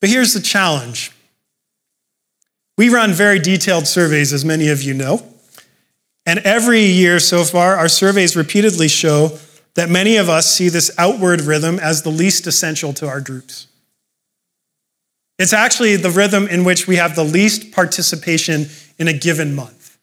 But 0.00 0.10
here's 0.10 0.32
the 0.32 0.40
challenge 0.40 1.12
we 2.76 2.88
run 2.88 3.12
very 3.12 3.38
detailed 3.38 3.86
surveys, 3.86 4.32
as 4.32 4.42
many 4.44 4.68
of 4.68 4.82
you 4.82 4.94
know. 4.94 5.22
And 6.24 6.38
every 6.40 6.82
year 6.82 7.18
so 7.18 7.44
far, 7.44 7.76
our 7.76 7.88
surveys 7.88 8.36
repeatedly 8.36 8.88
show 8.88 9.38
that 9.74 9.90
many 9.90 10.16
of 10.16 10.28
us 10.28 10.50
see 10.50 10.68
this 10.68 10.90
outward 10.96 11.42
rhythm 11.42 11.78
as 11.78 12.02
the 12.02 12.10
least 12.10 12.46
essential 12.46 12.92
to 12.94 13.06
our 13.06 13.20
groups. 13.20 13.66
It's 15.38 15.52
actually 15.52 15.96
the 15.96 16.10
rhythm 16.10 16.46
in 16.48 16.64
which 16.64 16.86
we 16.86 16.96
have 16.96 17.16
the 17.16 17.24
least 17.24 17.72
participation 17.72 18.66
in 18.98 19.08
a 19.08 19.12
given 19.12 19.54
month. 19.54 19.98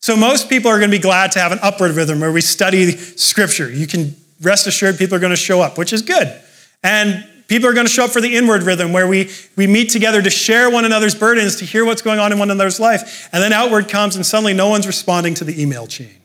So, 0.00 0.16
most 0.16 0.48
people 0.48 0.70
are 0.70 0.78
going 0.78 0.90
to 0.90 0.96
be 0.96 1.02
glad 1.02 1.32
to 1.32 1.40
have 1.40 1.52
an 1.52 1.58
upward 1.62 1.92
rhythm 1.92 2.20
where 2.20 2.32
we 2.32 2.40
study 2.40 2.92
scripture. 2.92 3.70
You 3.70 3.86
can 3.86 4.14
rest 4.40 4.66
assured 4.66 4.98
people 4.98 5.16
are 5.16 5.20
going 5.20 5.30
to 5.30 5.36
show 5.36 5.60
up, 5.60 5.78
which 5.78 5.92
is 5.92 6.02
good. 6.02 6.38
And 6.82 7.26
People 7.48 7.68
are 7.68 7.72
going 7.72 7.86
to 7.86 7.92
show 7.92 8.04
up 8.04 8.10
for 8.10 8.20
the 8.20 8.36
inward 8.36 8.64
rhythm 8.64 8.92
where 8.92 9.06
we, 9.06 9.30
we 9.54 9.66
meet 9.66 9.90
together 9.90 10.20
to 10.20 10.30
share 10.30 10.68
one 10.68 10.84
another's 10.84 11.14
burdens, 11.14 11.56
to 11.56 11.64
hear 11.64 11.84
what's 11.84 12.02
going 12.02 12.18
on 12.18 12.32
in 12.32 12.38
one 12.38 12.50
another's 12.50 12.80
life. 12.80 13.28
And 13.32 13.42
then 13.42 13.52
outward 13.52 13.88
comes, 13.88 14.16
and 14.16 14.26
suddenly 14.26 14.52
no 14.52 14.68
one's 14.68 14.86
responding 14.86 15.34
to 15.34 15.44
the 15.44 15.60
email 15.60 15.86
chain. 15.86 16.16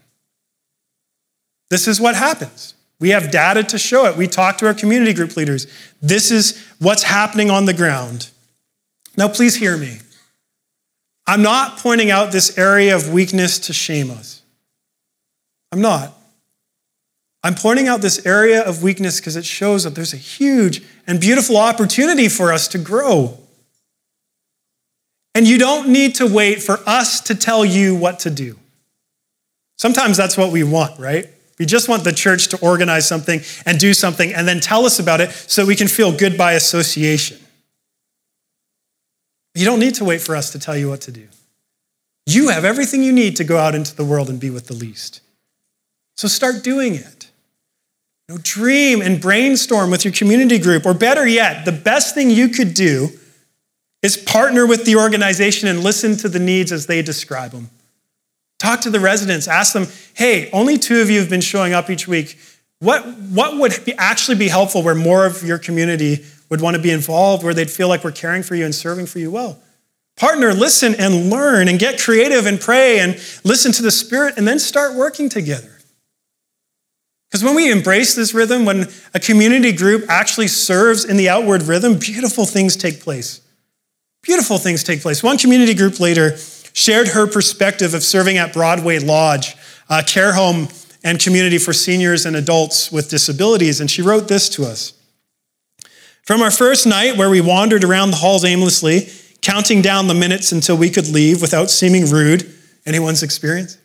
This 1.69 1.87
is 1.87 2.01
what 2.01 2.15
happens. 2.15 2.73
We 2.99 3.09
have 3.09 3.31
data 3.31 3.63
to 3.63 3.77
show 3.77 4.05
it. 4.05 4.17
We 4.17 4.27
talk 4.27 4.57
to 4.59 4.67
our 4.67 4.73
community 4.73 5.13
group 5.13 5.35
leaders. 5.37 5.67
This 6.01 6.31
is 6.31 6.63
what's 6.79 7.03
happening 7.03 7.49
on 7.49 7.65
the 7.65 7.73
ground. 7.73 8.29
Now, 9.17 9.27
please 9.27 9.55
hear 9.55 9.77
me. 9.77 9.99
I'm 11.27 11.41
not 11.41 11.77
pointing 11.77 12.11
out 12.11 12.31
this 12.31 12.57
area 12.57 12.95
of 12.95 13.13
weakness 13.13 13.59
to 13.59 13.73
shame 13.73 14.11
us. 14.11 14.41
I'm 15.71 15.81
not. 15.81 16.13
I'm 17.43 17.55
pointing 17.55 17.87
out 17.87 18.01
this 18.01 18.25
area 18.25 18.63
of 18.63 18.83
weakness 18.83 19.19
because 19.19 19.35
it 19.35 19.45
shows 19.45 19.83
that 19.83 19.95
there's 19.95 20.13
a 20.13 20.17
huge 20.17 20.83
and 21.07 21.19
beautiful 21.19 21.57
opportunity 21.57 22.29
for 22.29 22.51
us 22.51 22.67
to 22.69 22.77
grow. 22.77 23.37
And 25.33 25.47
you 25.47 25.57
don't 25.57 25.89
need 25.89 26.15
to 26.15 26.27
wait 26.27 26.61
for 26.61 26.79
us 26.85 27.21
to 27.21 27.35
tell 27.35 27.63
you 27.63 27.95
what 27.95 28.19
to 28.19 28.29
do. 28.29 28.57
Sometimes 29.77 30.17
that's 30.17 30.37
what 30.37 30.51
we 30.51 30.63
want, 30.63 30.99
right? 30.99 31.27
We 31.57 31.65
just 31.65 31.87
want 31.87 32.03
the 32.03 32.11
church 32.11 32.49
to 32.49 32.59
organize 32.59 33.07
something 33.07 33.41
and 33.65 33.79
do 33.79 33.93
something 33.93 34.33
and 34.33 34.47
then 34.47 34.59
tell 34.59 34.85
us 34.85 34.99
about 34.99 35.21
it 35.21 35.31
so 35.31 35.65
we 35.65 35.75
can 35.75 35.87
feel 35.87 36.15
good 36.15 36.37
by 36.37 36.53
association. 36.53 37.37
You 39.53 39.65
don't 39.65 39.79
need 39.79 39.95
to 39.95 40.05
wait 40.05 40.21
for 40.21 40.35
us 40.35 40.51
to 40.51 40.59
tell 40.59 40.77
you 40.77 40.89
what 40.89 41.01
to 41.01 41.11
do. 41.11 41.27
You 42.25 42.49
have 42.49 42.65
everything 42.65 43.03
you 43.03 43.11
need 43.11 43.35
to 43.37 43.43
go 43.43 43.57
out 43.57 43.75
into 43.75 43.95
the 43.95 44.05
world 44.05 44.29
and 44.29 44.39
be 44.39 44.49
with 44.49 44.67
the 44.67 44.73
least. 44.73 45.21
So 46.15 46.27
start 46.27 46.63
doing 46.63 46.95
it. 46.95 47.20
Dream 48.37 49.01
and 49.01 49.19
brainstorm 49.19 49.91
with 49.91 50.05
your 50.05 50.13
community 50.13 50.59
group. 50.59 50.85
Or 50.85 50.93
better 50.93 51.27
yet, 51.27 51.65
the 51.65 51.71
best 51.71 52.15
thing 52.15 52.29
you 52.29 52.49
could 52.49 52.73
do 52.73 53.09
is 54.01 54.17
partner 54.17 54.65
with 54.65 54.85
the 54.85 54.95
organization 54.95 55.67
and 55.67 55.83
listen 55.83 56.17
to 56.17 56.29
the 56.29 56.39
needs 56.39 56.71
as 56.71 56.87
they 56.87 57.01
describe 57.01 57.51
them. 57.51 57.69
Talk 58.59 58.81
to 58.81 58.89
the 58.89 58.99
residents, 58.99 59.47
ask 59.47 59.73
them, 59.73 59.87
hey, 60.13 60.49
only 60.51 60.77
two 60.77 61.01
of 61.01 61.09
you 61.09 61.19
have 61.19 61.29
been 61.29 61.41
showing 61.41 61.73
up 61.73 61.89
each 61.89 62.07
week. 62.07 62.37
What, 62.79 63.05
what 63.05 63.57
would 63.57 63.85
be, 63.85 63.93
actually 63.93 64.37
be 64.37 64.47
helpful 64.47 64.83
where 64.83 64.95
more 64.95 65.25
of 65.25 65.43
your 65.43 65.59
community 65.59 66.25
would 66.49 66.61
want 66.61 66.75
to 66.75 66.81
be 66.81 66.91
involved, 66.91 67.43
where 67.43 67.53
they'd 67.53 67.69
feel 67.69 67.87
like 67.87 68.03
we're 68.03 68.11
caring 68.11 68.43
for 68.43 68.55
you 68.55 68.65
and 68.65 68.73
serving 68.73 69.05
for 69.05 69.19
you 69.19 69.31
well? 69.31 69.59
Partner, 70.17 70.53
listen 70.53 70.93
and 70.95 71.29
learn 71.29 71.67
and 71.67 71.79
get 71.79 71.99
creative 71.99 72.45
and 72.45 72.59
pray 72.59 72.99
and 72.99 73.13
listen 73.43 73.71
to 73.71 73.81
the 73.81 73.91
Spirit 73.91 74.35
and 74.37 74.47
then 74.47 74.59
start 74.59 74.95
working 74.95 75.29
together. 75.29 75.80
Because 77.31 77.45
when 77.45 77.55
we 77.55 77.71
embrace 77.71 78.13
this 78.13 78.33
rhythm, 78.33 78.65
when 78.65 78.89
a 79.13 79.19
community 79.19 79.71
group 79.71 80.03
actually 80.09 80.49
serves 80.49 81.05
in 81.05 81.15
the 81.15 81.29
outward 81.29 81.63
rhythm, 81.63 81.97
beautiful 81.97 82.45
things 82.45 82.75
take 82.75 82.99
place. 82.99 83.39
Beautiful 84.21 84.57
things 84.57 84.83
take 84.83 85.01
place. 85.01 85.23
One 85.23 85.37
community 85.37 85.73
group 85.73 86.01
leader 86.01 86.35
shared 86.73 87.09
her 87.09 87.25
perspective 87.25 87.93
of 87.93 88.03
serving 88.03 88.37
at 88.37 88.51
Broadway 88.51 88.99
Lodge, 88.99 89.55
a 89.89 90.03
care 90.03 90.33
home 90.33 90.67
and 91.05 91.19
community 91.19 91.57
for 91.57 91.71
seniors 91.71 92.25
and 92.25 92.35
adults 92.35 92.91
with 92.91 93.09
disabilities, 93.09 93.79
and 93.79 93.89
she 93.89 94.01
wrote 94.01 94.27
this 94.27 94.49
to 94.49 94.63
us. 94.63 94.93
From 96.23 96.41
our 96.41 96.51
first 96.51 96.85
night, 96.85 97.17
where 97.17 97.29
we 97.29 97.41
wandered 97.41 97.83
around 97.85 98.11
the 98.11 98.17
halls 98.17 98.43
aimlessly, 98.43 99.09
counting 99.41 99.81
down 99.81 100.07
the 100.07 100.13
minutes 100.13 100.51
until 100.51 100.77
we 100.77 100.89
could 100.89 101.07
leave 101.07 101.41
without 101.41 101.69
seeming 101.69 102.09
rude, 102.09 102.53
anyone's 102.85 103.23
experience? 103.23 103.77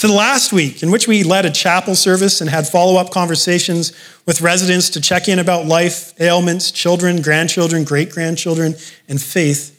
To 0.00 0.06
the 0.06 0.14
last 0.14 0.50
week, 0.50 0.82
in 0.82 0.90
which 0.90 1.06
we 1.06 1.22
led 1.22 1.44
a 1.44 1.50
chapel 1.50 1.94
service 1.94 2.40
and 2.40 2.48
had 2.48 2.66
follow 2.66 2.98
up 2.98 3.10
conversations 3.10 3.92
with 4.24 4.40
residents 4.40 4.88
to 4.88 5.00
check 5.00 5.28
in 5.28 5.38
about 5.38 5.66
life, 5.66 6.18
ailments, 6.18 6.70
children, 6.70 7.20
grandchildren, 7.20 7.84
great 7.84 8.10
grandchildren, 8.10 8.74
and 9.08 9.20
faith. 9.20 9.76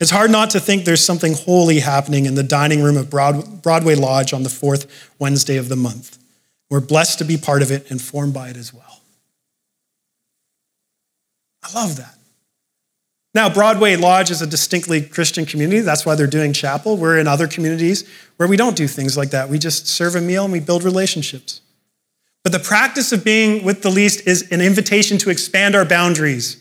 It's 0.00 0.10
hard 0.10 0.32
not 0.32 0.50
to 0.50 0.60
think 0.60 0.84
there's 0.84 1.04
something 1.04 1.34
holy 1.34 1.78
happening 1.78 2.26
in 2.26 2.34
the 2.34 2.42
dining 2.42 2.82
room 2.82 2.96
of 2.96 3.08
Broadway 3.08 3.94
Lodge 3.94 4.32
on 4.32 4.42
the 4.42 4.48
fourth 4.48 5.10
Wednesday 5.20 5.58
of 5.58 5.68
the 5.68 5.76
month. 5.76 6.18
We're 6.68 6.80
blessed 6.80 7.18
to 7.18 7.24
be 7.24 7.36
part 7.36 7.62
of 7.62 7.70
it 7.70 7.88
and 7.88 8.02
formed 8.02 8.34
by 8.34 8.48
it 8.48 8.56
as 8.56 8.74
well. 8.74 9.00
I 11.62 11.72
love 11.72 11.98
that. 11.98 12.16
Now, 13.32 13.48
Broadway 13.48 13.94
Lodge 13.94 14.30
is 14.30 14.42
a 14.42 14.46
distinctly 14.46 15.02
Christian 15.02 15.46
community. 15.46 15.80
That's 15.80 16.04
why 16.04 16.16
they're 16.16 16.26
doing 16.26 16.52
chapel. 16.52 16.96
We're 16.96 17.18
in 17.18 17.28
other 17.28 17.46
communities 17.46 18.08
where 18.36 18.48
we 18.48 18.56
don't 18.56 18.76
do 18.76 18.88
things 18.88 19.16
like 19.16 19.30
that. 19.30 19.48
We 19.48 19.58
just 19.58 19.86
serve 19.86 20.16
a 20.16 20.20
meal 20.20 20.44
and 20.44 20.52
we 20.52 20.58
build 20.58 20.82
relationships. 20.82 21.60
But 22.42 22.52
the 22.52 22.58
practice 22.58 23.12
of 23.12 23.22
being 23.22 23.64
with 23.64 23.82
the 23.82 23.90
least 23.90 24.26
is 24.26 24.50
an 24.50 24.60
invitation 24.60 25.18
to 25.18 25.30
expand 25.30 25.76
our 25.76 25.84
boundaries. 25.84 26.56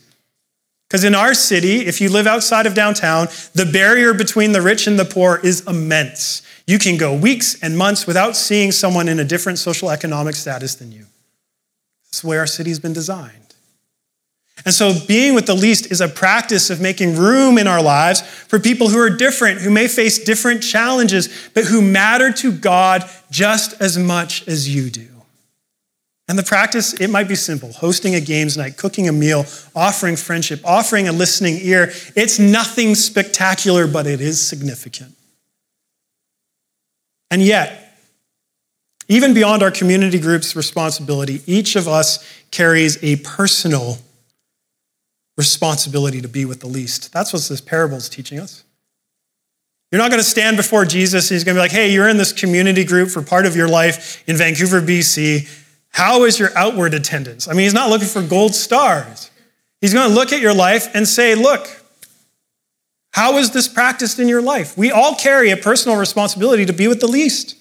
Because 0.87 1.03
in 1.03 1.15
our 1.15 1.33
city, 1.33 1.85
if 1.85 2.01
you 2.01 2.09
live 2.09 2.27
outside 2.27 2.65
of 2.65 2.73
downtown, 2.73 3.27
the 3.53 3.65
barrier 3.65 4.13
between 4.13 4.51
the 4.51 4.61
rich 4.61 4.87
and 4.87 4.99
the 4.99 5.05
poor 5.05 5.39
is 5.43 5.61
immense. 5.67 6.41
You 6.67 6.77
can 6.77 6.97
go 6.97 7.15
weeks 7.15 7.59
and 7.61 7.77
months 7.77 8.05
without 8.05 8.35
seeing 8.35 8.71
someone 8.71 9.07
in 9.07 9.19
a 9.19 9.23
different 9.23 9.57
social 9.57 9.89
economic 9.89 10.35
status 10.35 10.75
than 10.75 10.91
you. 10.91 11.05
That's 12.05 12.21
the 12.21 12.27
way 12.27 12.37
our 12.37 12.47
city's 12.47 12.79
been 12.79 12.93
designed. 12.93 13.38
And 14.65 14.73
so, 14.73 14.93
being 15.07 15.35
with 15.35 15.45
the 15.45 15.55
least 15.55 15.91
is 15.91 16.01
a 16.01 16.07
practice 16.07 16.69
of 16.69 16.81
making 16.81 17.15
room 17.15 17.57
in 17.57 17.67
our 17.67 17.81
lives 17.81 18.21
for 18.21 18.59
people 18.59 18.89
who 18.89 18.99
are 18.99 19.09
different, 19.09 19.61
who 19.61 19.69
may 19.69 19.87
face 19.87 20.23
different 20.23 20.61
challenges, 20.61 21.29
but 21.53 21.65
who 21.65 21.81
matter 21.81 22.31
to 22.33 22.51
God 22.51 23.09
just 23.31 23.81
as 23.81 23.97
much 23.97 24.47
as 24.47 24.73
you 24.73 24.89
do. 24.89 25.07
And 26.27 26.37
the 26.37 26.43
practice, 26.43 26.93
it 26.93 27.09
might 27.09 27.27
be 27.27 27.35
simple 27.35 27.73
hosting 27.73 28.13
a 28.15 28.21
games 28.21 28.55
night, 28.55 28.77
cooking 28.77 29.07
a 29.07 29.11
meal, 29.11 29.45
offering 29.75 30.15
friendship, 30.15 30.61
offering 30.63 31.07
a 31.07 31.11
listening 31.11 31.57
ear. 31.61 31.91
It's 32.15 32.37
nothing 32.37 32.93
spectacular, 32.95 33.87
but 33.87 34.05
it 34.05 34.21
is 34.21 34.45
significant. 34.45 35.15
And 37.31 37.41
yet, 37.41 37.95
even 39.07 39.33
beyond 39.33 39.63
our 39.63 39.71
community 39.71 40.19
group's 40.19 40.55
responsibility, 40.55 41.41
each 41.47 41.75
of 41.75 41.87
us 41.87 42.23
carries 42.51 43.03
a 43.03 43.15
personal 43.17 43.97
responsibility 45.39 46.19
to 46.19 46.27
be 46.27 46.43
with 46.43 46.59
the 46.59 46.67
least. 46.67 47.13
That's 47.13 47.31
what 47.31 47.41
this 47.43 47.61
parable 47.61 47.95
is 47.95 48.09
teaching 48.09 48.41
us. 48.41 48.65
You're 49.89 50.01
not 50.01 50.11
going 50.11 50.19
to 50.19 50.29
stand 50.29 50.57
before 50.57 50.83
Jesus 50.83 51.29
he's 51.29 51.45
going 51.45 51.55
to 51.55 51.59
be 51.59 51.61
like, 51.61 51.71
hey, 51.71 51.93
you're 51.93 52.09
in 52.09 52.17
this 52.17 52.33
community 52.33 52.83
group 52.83 53.09
for 53.09 53.21
part 53.21 53.45
of 53.45 53.55
your 53.55 53.69
life 53.69 54.21
in 54.27 54.35
Vancouver, 54.35 54.81
BC. 54.81 55.47
How 55.91 56.25
is 56.25 56.37
your 56.37 56.49
outward 56.57 56.93
attendance? 56.93 57.47
I 57.47 57.51
mean, 57.51 57.61
he's 57.61 57.73
not 57.73 57.89
looking 57.89 58.09
for 58.09 58.21
gold 58.21 58.53
stars. 58.53 59.31
He's 59.79 59.93
going 59.93 60.09
to 60.09 60.13
look 60.13 60.33
at 60.33 60.41
your 60.41 60.53
life 60.53 60.93
and 60.93 61.07
say, 61.07 61.35
look, 61.35 61.67
how 63.13 63.37
is 63.37 63.51
this 63.51 63.69
practiced 63.69 64.19
in 64.19 64.27
your 64.27 64.41
life? 64.41 64.77
We 64.77 64.91
all 64.91 65.15
carry 65.15 65.51
a 65.51 65.57
personal 65.57 65.97
responsibility 65.97 66.65
to 66.65 66.73
be 66.73 66.89
with 66.89 66.99
the 66.99 67.07
least. 67.07 67.55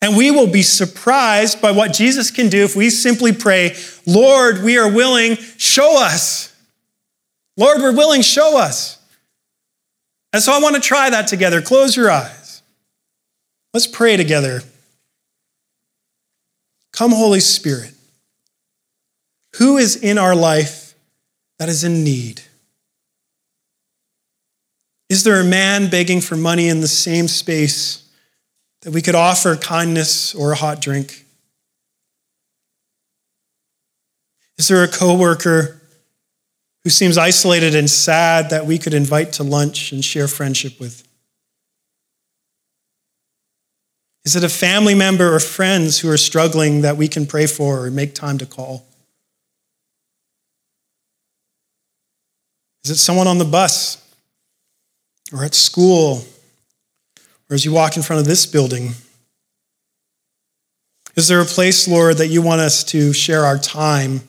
And 0.00 0.16
we 0.16 0.30
will 0.30 0.46
be 0.46 0.62
surprised 0.62 1.60
by 1.60 1.72
what 1.72 1.92
Jesus 1.92 2.30
can 2.30 2.48
do 2.48 2.62
if 2.62 2.76
we 2.76 2.90
simply 2.90 3.32
pray, 3.32 3.74
Lord, 4.06 4.62
we 4.62 4.78
are 4.78 4.88
willing, 4.88 5.34
show 5.58 6.00
us. 6.00 6.55
Lord, 7.56 7.78
we're 7.78 7.94
willing, 7.94 8.22
show 8.22 8.58
us. 8.58 8.98
And 10.32 10.42
so 10.42 10.52
I 10.52 10.60
want 10.60 10.74
to 10.74 10.80
try 10.80 11.08
that 11.10 11.26
together. 11.26 11.62
Close 11.62 11.96
your 11.96 12.10
eyes. 12.10 12.62
Let's 13.72 13.86
pray 13.86 14.16
together. 14.16 14.62
Come, 16.92 17.12
Holy 17.12 17.40
Spirit. 17.40 17.92
Who 19.56 19.78
is 19.78 19.96
in 19.96 20.18
our 20.18 20.34
life 20.34 20.94
that 21.58 21.68
is 21.68 21.84
in 21.84 22.04
need? 22.04 22.42
Is 25.08 25.24
there 25.24 25.40
a 25.40 25.44
man 25.44 25.88
begging 25.88 26.20
for 26.20 26.36
money 26.36 26.68
in 26.68 26.80
the 26.80 26.88
same 26.88 27.28
space 27.28 28.06
that 28.82 28.90
we 28.90 29.00
could 29.00 29.14
offer 29.14 29.56
kindness 29.56 30.34
or 30.34 30.52
a 30.52 30.56
hot 30.56 30.80
drink? 30.80 31.24
Is 34.58 34.68
there 34.68 34.82
a 34.82 34.88
coworker 34.88 35.80
who 36.86 36.90
seems 36.90 37.18
isolated 37.18 37.74
and 37.74 37.90
sad 37.90 38.50
that 38.50 38.64
we 38.64 38.78
could 38.78 38.94
invite 38.94 39.32
to 39.32 39.42
lunch 39.42 39.90
and 39.90 40.04
share 40.04 40.28
friendship 40.28 40.78
with? 40.78 41.02
Is 44.24 44.36
it 44.36 44.44
a 44.44 44.48
family 44.48 44.94
member 44.94 45.34
or 45.34 45.40
friends 45.40 45.98
who 45.98 46.08
are 46.08 46.16
struggling 46.16 46.82
that 46.82 46.96
we 46.96 47.08
can 47.08 47.26
pray 47.26 47.48
for 47.48 47.84
or 47.86 47.90
make 47.90 48.14
time 48.14 48.38
to 48.38 48.46
call? 48.46 48.86
Is 52.84 52.92
it 52.92 52.98
someone 52.98 53.26
on 53.26 53.38
the 53.38 53.44
bus 53.44 54.00
or 55.32 55.42
at 55.42 55.56
school 55.56 56.24
or 57.50 57.54
as 57.54 57.64
you 57.64 57.72
walk 57.72 57.96
in 57.96 58.04
front 58.04 58.20
of 58.20 58.28
this 58.28 58.46
building? 58.46 58.90
Is 61.16 61.26
there 61.26 61.40
a 61.40 61.44
place, 61.44 61.88
Lord, 61.88 62.18
that 62.18 62.28
you 62.28 62.42
want 62.42 62.60
us 62.60 62.84
to 62.84 63.12
share 63.12 63.44
our 63.44 63.58
time 63.58 64.20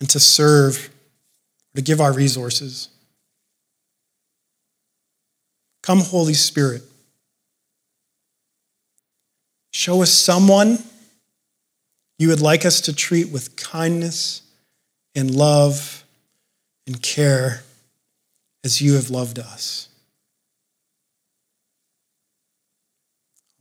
and 0.00 0.08
to 0.08 0.18
serve 0.18 0.89
to 1.74 1.82
give 1.82 2.00
our 2.00 2.12
resources. 2.12 2.88
Come, 5.82 6.00
Holy 6.00 6.34
Spirit. 6.34 6.82
Show 9.72 10.02
us 10.02 10.12
someone 10.12 10.78
you 12.18 12.28
would 12.28 12.40
like 12.40 12.66
us 12.66 12.82
to 12.82 12.94
treat 12.94 13.30
with 13.30 13.56
kindness 13.56 14.42
and 15.14 15.34
love 15.34 16.04
and 16.86 17.00
care 17.02 17.62
as 18.62 18.82
you 18.82 18.94
have 18.94 19.10
loved 19.10 19.38
us. 19.38 19.88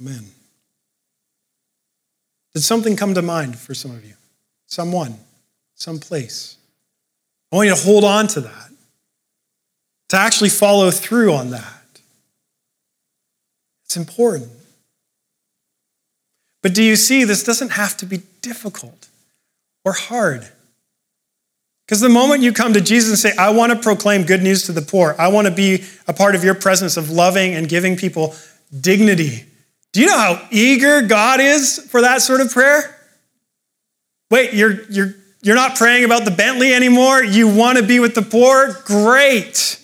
Amen. 0.02 0.26
Did 2.54 2.64
something 2.64 2.96
come 2.96 3.14
to 3.14 3.22
mind 3.22 3.58
for 3.58 3.74
some 3.74 3.92
of 3.92 4.04
you? 4.04 4.16
Someone, 4.66 5.16
some 5.76 6.00
place. 6.00 6.58
I 7.52 7.56
want 7.56 7.68
you 7.68 7.76
to 7.76 7.82
hold 7.82 8.04
on 8.04 8.28
to 8.28 8.42
that, 8.42 8.70
to 10.10 10.18
actually 10.18 10.50
follow 10.50 10.92
through 10.92 11.34
on 11.34 11.52
that. 11.52 12.00
It's 13.86 13.98
important. 13.98 14.50
But 16.62 16.74
do 16.74 16.84
you 16.84 16.96
see, 16.96 17.24
this 17.24 17.44
doesn't 17.44 17.72
have 17.72 17.98
to 17.98 18.06
be 18.06 18.22
difficult 18.42 19.08
or 19.84 19.94
hard. 19.94 20.48
Because 21.86 22.02
the 22.02 22.10
moment 22.10 22.44
you 22.44 22.54
come 22.54 22.74
to 22.74 22.82
Jesus 22.82 23.10
and 23.10 23.18
say, 23.18 23.36
I 23.42 23.50
want 23.50 23.72
to 23.72 23.80
proclaim 23.80 24.24
good 24.24 24.44
news 24.44 24.64
to 24.64 24.72
the 24.72 24.82
poor, 24.82 25.16
I 25.18 25.30
want 25.30 25.48
to 25.48 25.54
be 25.54 25.86
a 26.08 26.14
part 26.14 26.36
of 26.36 26.44
your 26.44 26.54
presence 26.54 26.98
of 26.98 27.10
loving 27.10 27.56
and 27.56 27.68
giving 27.68 27.96
people 27.96 28.36
dignity. 28.80 29.46
Do 29.92 30.02
you 30.02 30.06
know 30.06 30.18
how 30.18 30.48
eager 30.52 31.02
God 31.02 31.40
is 31.40 31.80
for 31.90 32.02
that 32.02 32.22
sort 32.22 32.42
of 32.42 32.52
prayer? 32.52 32.96
Wait, 34.30 34.54
you're, 34.54 34.84
you're 34.92 35.16
you're 35.42 35.56
not 35.56 35.76
praying 35.76 36.04
about 36.04 36.26
the 36.26 36.32
Bentley 36.32 36.74
anymore. 36.74 37.24
You 37.24 37.48
want 37.54 37.78
to 37.78 37.84
be 37.84 38.00
with 38.00 38.16
the 38.16 38.22
poor? 38.22 38.74
Great. 38.86 39.80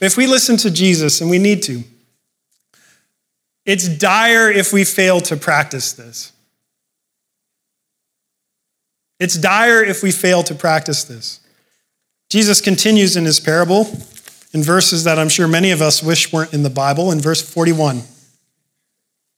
If 0.00 0.16
we 0.16 0.26
listen 0.26 0.56
to 0.58 0.70
Jesus, 0.70 1.20
and 1.20 1.30
we 1.30 1.38
need 1.38 1.62
to, 1.64 1.82
it's 3.64 3.88
dire 3.88 4.50
if 4.50 4.72
we 4.72 4.84
fail 4.84 5.20
to 5.20 5.36
practice 5.36 5.92
this. 5.92 6.32
It's 9.20 9.36
dire 9.36 9.84
if 9.84 10.02
we 10.02 10.10
fail 10.10 10.42
to 10.44 10.54
practice 10.54 11.04
this. 11.04 11.40
Jesus 12.28 12.60
continues 12.60 13.16
in 13.16 13.24
his 13.24 13.38
parable 13.38 13.86
in 14.52 14.62
verses 14.62 15.04
that 15.04 15.18
I'm 15.18 15.28
sure 15.28 15.46
many 15.46 15.70
of 15.70 15.80
us 15.80 16.02
wish 16.02 16.32
weren't 16.32 16.52
in 16.52 16.62
the 16.62 16.70
Bible, 16.70 17.12
in 17.12 17.20
verse 17.20 17.40
41. 17.40 18.02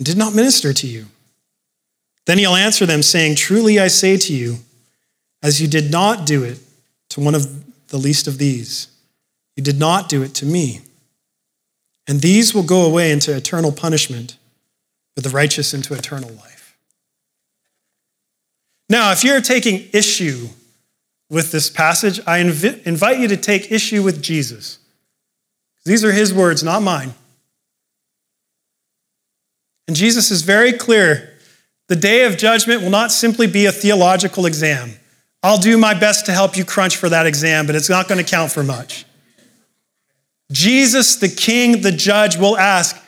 And 0.00 0.06
did 0.06 0.16
not 0.16 0.34
minister 0.34 0.72
to 0.72 0.86
you? 0.86 1.08
Then 2.24 2.38
he'll 2.38 2.56
answer 2.56 2.86
them, 2.86 3.02
saying, 3.02 3.34
Truly 3.34 3.78
I 3.78 3.88
say 3.88 4.16
to 4.16 4.32
you, 4.32 4.56
as 5.42 5.60
you 5.60 5.68
did 5.68 5.90
not 5.90 6.24
do 6.24 6.42
it 6.42 6.58
to 7.10 7.20
one 7.20 7.34
of 7.34 7.88
the 7.88 7.98
least 7.98 8.26
of 8.26 8.38
these, 8.38 8.88
you 9.56 9.62
did 9.62 9.78
not 9.78 10.08
do 10.08 10.22
it 10.22 10.32
to 10.36 10.46
me. 10.46 10.80
And 12.08 12.22
these 12.22 12.54
will 12.54 12.62
go 12.62 12.86
away 12.86 13.12
into 13.12 13.36
eternal 13.36 13.72
punishment, 13.72 14.38
but 15.14 15.22
the 15.22 15.28
righteous 15.28 15.74
into 15.74 15.92
eternal 15.92 16.30
life. 16.30 16.78
Now, 18.88 19.12
if 19.12 19.22
you're 19.22 19.42
taking 19.42 19.86
issue 19.92 20.48
with 21.28 21.52
this 21.52 21.68
passage, 21.68 22.20
I 22.26 22.38
inv- 22.40 22.86
invite 22.86 23.18
you 23.18 23.28
to 23.28 23.36
take 23.36 23.70
issue 23.70 24.02
with 24.02 24.22
Jesus. 24.22 24.78
These 25.84 26.06
are 26.06 26.12
his 26.12 26.32
words, 26.32 26.62
not 26.62 26.80
mine. 26.80 27.12
And 29.90 29.96
Jesus 29.96 30.30
is 30.30 30.42
very 30.42 30.72
clear 30.72 31.36
the 31.88 31.96
day 31.96 32.22
of 32.22 32.36
judgment 32.36 32.80
will 32.80 32.90
not 32.90 33.10
simply 33.10 33.48
be 33.48 33.66
a 33.66 33.72
theological 33.72 34.46
exam. 34.46 34.92
I'll 35.42 35.58
do 35.58 35.76
my 35.76 35.94
best 35.94 36.26
to 36.26 36.32
help 36.32 36.56
you 36.56 36.64
crunch 36.64 36.94
for 36.94 37.08
that 37.08 37.26
exam, 37.26 37.66
but 37.66 37.74
it's 37.74 37.90
not 37.90 38.06
going 38.06 38.24
to 38.24 38.30
count 38.30 38.52
for 38.52 38.62
much. 38.62 39.04
Jesus, 40.52 41.16
the 41.16 41.28
king, 41.28 41.82
the 41.82 41.90
judge, 41.90 42.36
will 42.36 42.56
ask, 42.56 43.02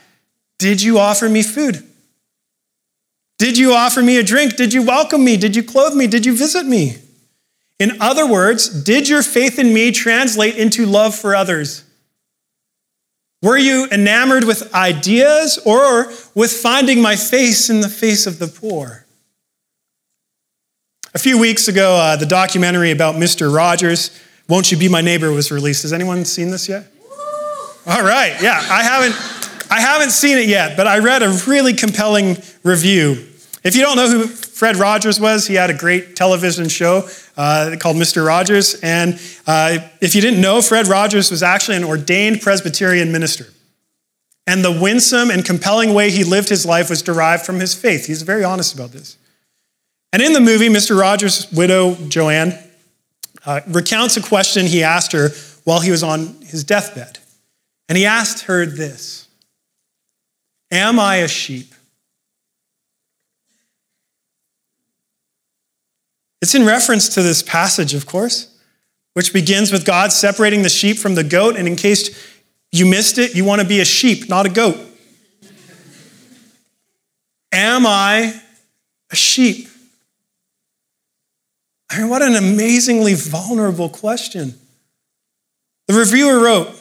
Did 0.59 0.83
you 0.83 0.99
offer 0.99 1.29
me 1.29 1.45
food? 1.45 1.89
Did 3.39 3.59
you 3.59 3.75
offer 3.75 4.03
me 4.03 4.19
a 4.19 4.25
drink? 4.25 4.57
Did 4.57 4.73
you 4.73 4.83
welcome 4.83 5.25
me? 5.25 5.37
Did 5.37 5.55
you 5.55 5.63
clothe 5.63 5.95
me? 5.95 6.09
Did 6.09 6.27
you 6.27 6.37
visit 6.37 6.67
me? 6.67 6.97
In 7.79 8.03
other 8.03 8.27
words, 8.27 8.83
did 8.83 9.09
your 9.09 9.23
faith 9.23 9.57
in 9.61 9.73
me 9.73 9.93
translate 9.93 10.57
into 10.57 10.85
love 10.85 11.15
for 11.15 11.37
others? 11.37 11.85
Were 13.43 13.59
you 13.59 13.89
enamored 13.91 14.45
with 14.45 14.73
ideas 14.73 15.59
or 15.67 16.13
with 16.35 16.53
finding 16.53 17.03
my 17.03 17.17
face 17.17 17.69
in 17.69 17.81
the 17.81 17.89
face 17.89 18.27
of 18.27 18.39
the 18.39 18.47
poor? 18.47 19.05
A 21.13 21.19
few 21.19 21.39
weeks 21.39 21.67
ago, 21.67 21.97
uh, 21.97 22.17
the 22.17 22.25
documentary 22.25 22.93
about 22.93 23.17
Mr. 23.17 23.55
Rogers, 23.55 24.19
Won't 24.49 24.71
You 24.71 24.79
Be 24.79 24.89
My 24.89 25.01
Neighbor, 25.01 25.33
was 25.33 25.51
released. 25.51 25.83
Has 25.83 25.93
anyone 25.93 26.25
seen 26.25 26.51
this 26.51 26.69
yet? 26.69 26.87
All 27.85 28.03
right, 28.03 28.41
yeah, 28.41 28.65
I 28.71 28.85
haven't, 28.85 29.71
I 29.71 29.81
haven't 29.81 30.11
seen 30.11 30.39
it 30.39 30.49
yet, 30.49 30.77
but 30.77 30.87
I 30.87 31.01
read 31.01 31.25
a 31.25 31.37
really 31.49 31.75
compelling 31.75 32.37
review. 32.63 33.27
If 33.65 33.75
you 33.75 33.83
don't 33.83 33.97
know 33.97 34.09
who 34.09 34.29
Fred 34.29 34.77
Rogers 34.77 35.19
was, 35.19 35.49
he 35.49 35.55
had 35.55 35.69
a 35.69 35.75
great 35.75 36.15
television 36.15 36.69
show 36.69 37.09
uh, 37.37 37.77
called 37.79 37.97
Mr. 37.97 38.27
Rogers. 38.27 38.81
And 38.83 39.15
uh, 39.47 39.79
if 40.01 40.15
you 40.15 40.21
didn't 40.21 40.41
know, 40.41 40.63
Fred 40.63 40.87
Rogers 40.87 41.31
was 41.31 41.43
actually 41.43 41.77
an 41.77 41.85
ordained 41.85 42.41
Presbyterian 42.41 43.13
minister. 43.13 43.47
And 44.47 44.65
the 44.65 44.73
winsome 44.73 45.31
and 45.31 45.45
compelling 45.45 45.95
way 45.95 46.11
he 46.11 46.25
lived 46.25 46.49
his 46.49 46.67
life 46.67 46.91
was 46.91 47.03
derived 47.03 47.45
from 47.47 47.61
his 47.61 47.75
faith. 47.75 48.07
He's 48.07 48.23
very 48.23 48.45
honest 48.45 48.75
about 48.75 48.91
this. 48.91 49.17
And 50.13 50.21
in 50.21 50.33
the 50.33 50.41
movie, 50.41 50.69
Mr. 50.69 50.99
Rogers' 50.99 51.51
widow, 51.53 51.95
Joanne, 52.09 52.59
uh, 53.47 53.61
recounts 53.69 54.17
a 54.17 54.23
question 54.23 54.67
he 54.67 54.83
asked 54.83 55.13
her 55.13 55.31
while 55.65 55.81
he 55.81 55.91
was 55.91 56.03
on 56.03 56.41
his 56.43 56.65
deathbed. 56.65 57.19
And 57.89 57.97
he 57.97 58.05
asked 58.05 58.45
her 58.45 58.67
this 58.67 59.29
Am 60.71 60.99
I 60.99 61.17
a 61.17 61.29
sheep? 61.29 61.75
It's 66.43 66.57
in 66.57 66.67
reference 66.67 67.09
to 67.11 67.23
this 67.23 67.41
passage, 67.41 67.95
of 67.95 68.05
course, 68.05 68.53
which 69.15 69.33
begins 69.33 69.71
with 69.71 69.87
God 69.87 70.13
separating 70.13 70.63
the 70.63 70.69
sheep 70.69 70.99
from 70.99 71.15
the 71.15 71.23
goat. 71.23 71.57
And 71.57 71.69
in 71.69 71.77
case 71.77 72.11
you 72.73 72.85
missed 72.85 73.17
it, 73.17 73.37
you 73.37 73.45
want 73.45 73.63
to 73.63 73.67
be 73.67 73.81
a 73.81 73.85
sheep, 73.85 74.29
not 74.29 74.45
a 74.45 74.49
goat. 74.49 74.77
Am 77.53 77.87
I 77.87 78.35
a 79.13 79.17
sheep? 79.17 79.69
I 81.91 81.99
mean, 81.99 82.09
what 82.09 82.23
an 82.23 82.35
amazingly 82.35 83.15
vulnerable 83.15 83.89
question. 83.89 84.55
The 85.87 85.95
reviewer 85.95 86.43
wrote, 86.43 86.75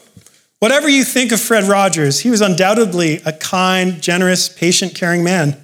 Whatever 0.60 0.90
you 0.90 1.04
think 1.04 1.32
of 1.32 1.42
Fred 1.42 1.66
Rogers, 1.66 2.20
he 2.20 2.30
was 2.30 2.42
undoubtedly 2.42 3.22
a 3.26 3.34
kind, 3.34 4.02
generous, 4.02 4.48
patient, 4.48 4.96
caring 4.96 5.24
man. 5.24 5.61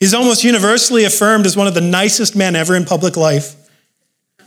He's 0.00 0.14
almost 0.14 0.44
universally 0.44 1.04
affirmed 1.04 1.44
as 1.44 1.56
one 1.56 1.66
of 1.66 1.74
the 1.74 1.80
nicest 1.80 2.36
men 2.36 2.54
ever 2.54 2.76
in 2.76 2.84
public 2.84 3.16
life. 3.16 3.56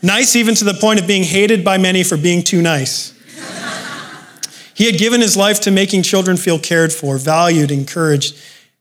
Nice 0.01 0.35
even 0.35 0.55
to 0.55 0.63
the 0.63 0.73
point 0.73 0.99
of 0.99 1.07
being 1.07 1.23
hated 1.23 1.63
by 1.63 1.77
many 1.77 2.03
for 2.03 2.17
being 2.17 2.41
too 2.41 2.61
nice. 2.61 3.13
he 4.73 4.85
had 4.85 4.97
given 4.97 5.21
his 5.21 5.37
life 5.37 5.59
to 5.61 5.71
making 5.71 6.03
children 6.03 6.37
feel 6.37 6.57
cared 6.57 6.93
for, 6.93 7.17
valued, 7.17 7.69
encouraged, 7.69 8.35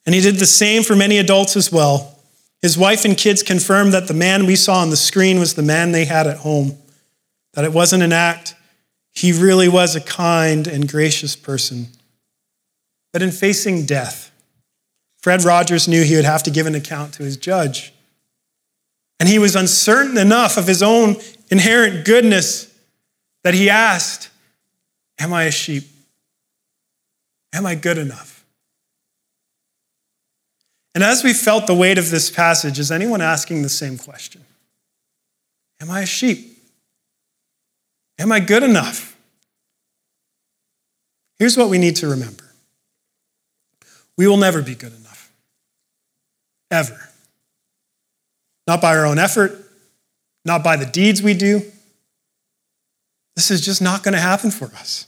and 0.06 0.14
he 0.14 0.20
did 0.20 0.36
the 0.36 0.46
same 0.46 0.82
for 0.82 0.96
many 0.96 1.18
adults 1.18 1.56
as 1.56 1.70
well. 1.70 2.18
His 2.62 2.78
wife 2.78 3.04
and 3.04 3.16
kids 3.16 3.42
confirmed 3.42 3.92
that 3.92 4.06
the 4.06 4.14
man 4.14 4.46
we 4.46 4.56
saw 4.56 4.80
on 4.80 4.90
the 4.90 4.96
screen 4.96 5.38
was 5.38 5.54
the 5.54 5.62
man 5.62 5.92
they 5.92 6.04
had 6.04 6.26
at 6.26 6.38
home, 6.38 6.78
that 7.54 7.64
it 7.64 7.72
wasn't 7.72 8.02
an 8.02 8.12
act. 8.12 8.54
He 9.12 9.32
really 9.32 9.68
was 9.68 9.96
a 9.96 10.00
kind 10.00 10.66
and 10.66 10.88
gracious 10.88 11.36
person. 11.36 11.88
But 13.12 13.22
in 13.22 13.30
facing 13.30 13.86
death, 13.86 14.29
Fred 15.22 15.44
Rogers 15.44 15.86
knew 15.86 16.02
he 16.02 16.16
would 16.16 16.24
have 16.24 16.42
to 16.44 16.50
give 16.50 16.66
an 16.66 16.74
account 16.74 17.14
to 17.14 17.22
his 17.22 17.36
judge. 17.36 17.92
And 19.18 19.28
he 19.28 19.38
was 19.38 19.54
uncertain 19.54 20.16
enough 20.16 20.56
of 20.56 20.66
his 20.66 20.82
own 20.82 21.16
inherent 21.50 22.06
goodness 22.06 22.74
that 23.44 23.54
he 23.54 23.68
asked, 23.68 24.30
Am 25.18 25.32
I 25.32 25.44
a 25.44 25.50
sheep? 25.50 25.84
Am 27.52 27.66
I 27.66 27.74
good 27.74 27.98
enough? 27.98 28.44
And 30.94 31.04
as 31.04 31.22
we 31.22 31.34
felt 31.34 31.66
the 31.66 31.74
weight 31.74 31.98
of 31.98 32.10
this 32.10 32.30
passage, 32.30 32.78
is 32.78 32.90
anyone 32.90 33.20
asking 33.20 33.62
the 33.62 33.68
same 33.68 33.98
question? 33.98 34.44
Am 35.80 35.90
I 35.90 36.00
a 36.00 36.06
sheep? 36.06 36.58
Am 38.18 38.32
I 38.32 38.40
good 38.40 38.62
enough? 38.62 39.16
Here's 41.38 41.56
what 41.56 41.68
we 41.68 41.78
need 41.78 41.96
to 41.96 42.08
remember 42.08 42.44
we 44.16 44.26
will 44.26 44.36
never 44.36 44.60
be 44.60 44.74
good 44.74 44.92
enough. 44.92 45.09
Ever. 46.70 46.98
Not 48.66 48.80
by 48.80 48.96
our 48.96 49.06
own 49.06 49.18
effort, 49.18 49.58
not 50.44 50.62
by 50.62 50.76
the 50.76 50.86
deeds 50.86 51.22
we 51.22 51.34
do. 51.34 51.62
This 53.36 53.50
is 53.50 53.60
just 53.60 53.82
not 53.82 54.02
going 54.02 54.14
to 54.14 54.20
happen 54.20 54.50
for 54.50 54.66
us. 54.66 55.06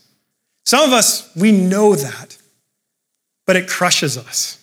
Some 0.65 0.83
of 0.83 0.93
us, 0.93 1.29
we 1.35 1.51
know 1.51 1.95
that, 1.95 2.37
but 3.45 3.55
it 3.55 3.67
crushes 3.67 4.17
us. 4.17 4.59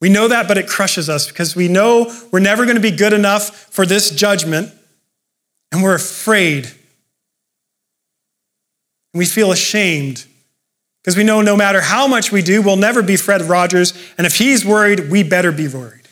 We 0.00 0.08
know 0.08 0.28
that, 0.28 0.48
but 0.48 0.56
it 0.56 0.66
crushes 0.66 1.10
us 1.10 1.26
because 1.26 1.54
we 1.54 1.68
know 1.68 2.10
we're 2.32 2.40
never 2.40 2.64
going 2.64 2.76
to 2.76 2.82
be 2.82 2.90
good 2.90 3.12
enough 3.12 3.50
for 3.70 3.84
this 3.84 4.10
judgment, 4.10 4.72
and 5.70 5.82
we're 5.82 5.94
afraid. 5.94 6.66
And 9.12 9.18
we 9.18 9.26
feel 9.26 9.52
ashamed 9.52 10.26
because 11.02 11.16
we 11.16 11.24
know 11.24 11.40
no 11.40 11.56
matter 11.56 11.80
how 11.80 12.06
much 12.06 12.30
we 12.30 12.42
do, 12.42 12.60
we'll 12.62 12.76
never 12.76 13.02
be 13.02 13.16
Fred 13.16 13.42
Rogers, 13.42 13.94
and 14.18 14.26
if 14.26 14.36
he's 14.36 14.64
worried, 14.64 15.10
we 15.10 15.22
better 15.22 15.52
be 15.52 15.66
worried. 15.66 16.08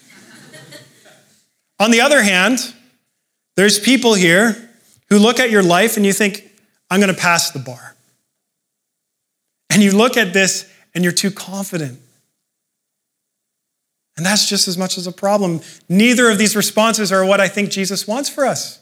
On 1.78 1.90
the 1.90 2.00
other 2.00 2.22
hand, 2.22 2.74
there's 3.56 3.78
people 3.78 4.14
here 4.14 4.70
who 5.08 5.18
look 5.18 5.40
at 5.40 5.50
your 5.50 5.62
life 5.62 5.96
and 5.96 6.06
you 6.06 6.12
think, 6.12 6.50
I'm 6.90 7.00
going 7.00 7.14
to 7.14 7.20
pass 7.20 7.50
the 7.50 7.58
bar. 7.58 7.96
And 9.70 9.82
you 9.82 9.90
look 9.90 10.16
at 10.16 10.32
this 10.32 10.70
and 10.94 11.04
you're 11.04 11.12
too 11.12 11.30
confident. 11.30 12.00
And 14.16 14.24
that's 14.24 14.48
just 14.48 14.66
as 14.68 14.76
much 14.76 14.98
as 14.98 15.06
a 15.06 15.12
problem. 15.12 15.60
Neither 15.88 16.30
of 16.30 16.38
these 16.38 16.56
responses 16.56 17.12
are 17.12 17.24
what 17.24 17.40
I 17.40 17.48
think 17.48 17.70
Jesus 17.70 18.06
wants 18.06 18.28
for 18.28 18.46
us. 18.46 18.80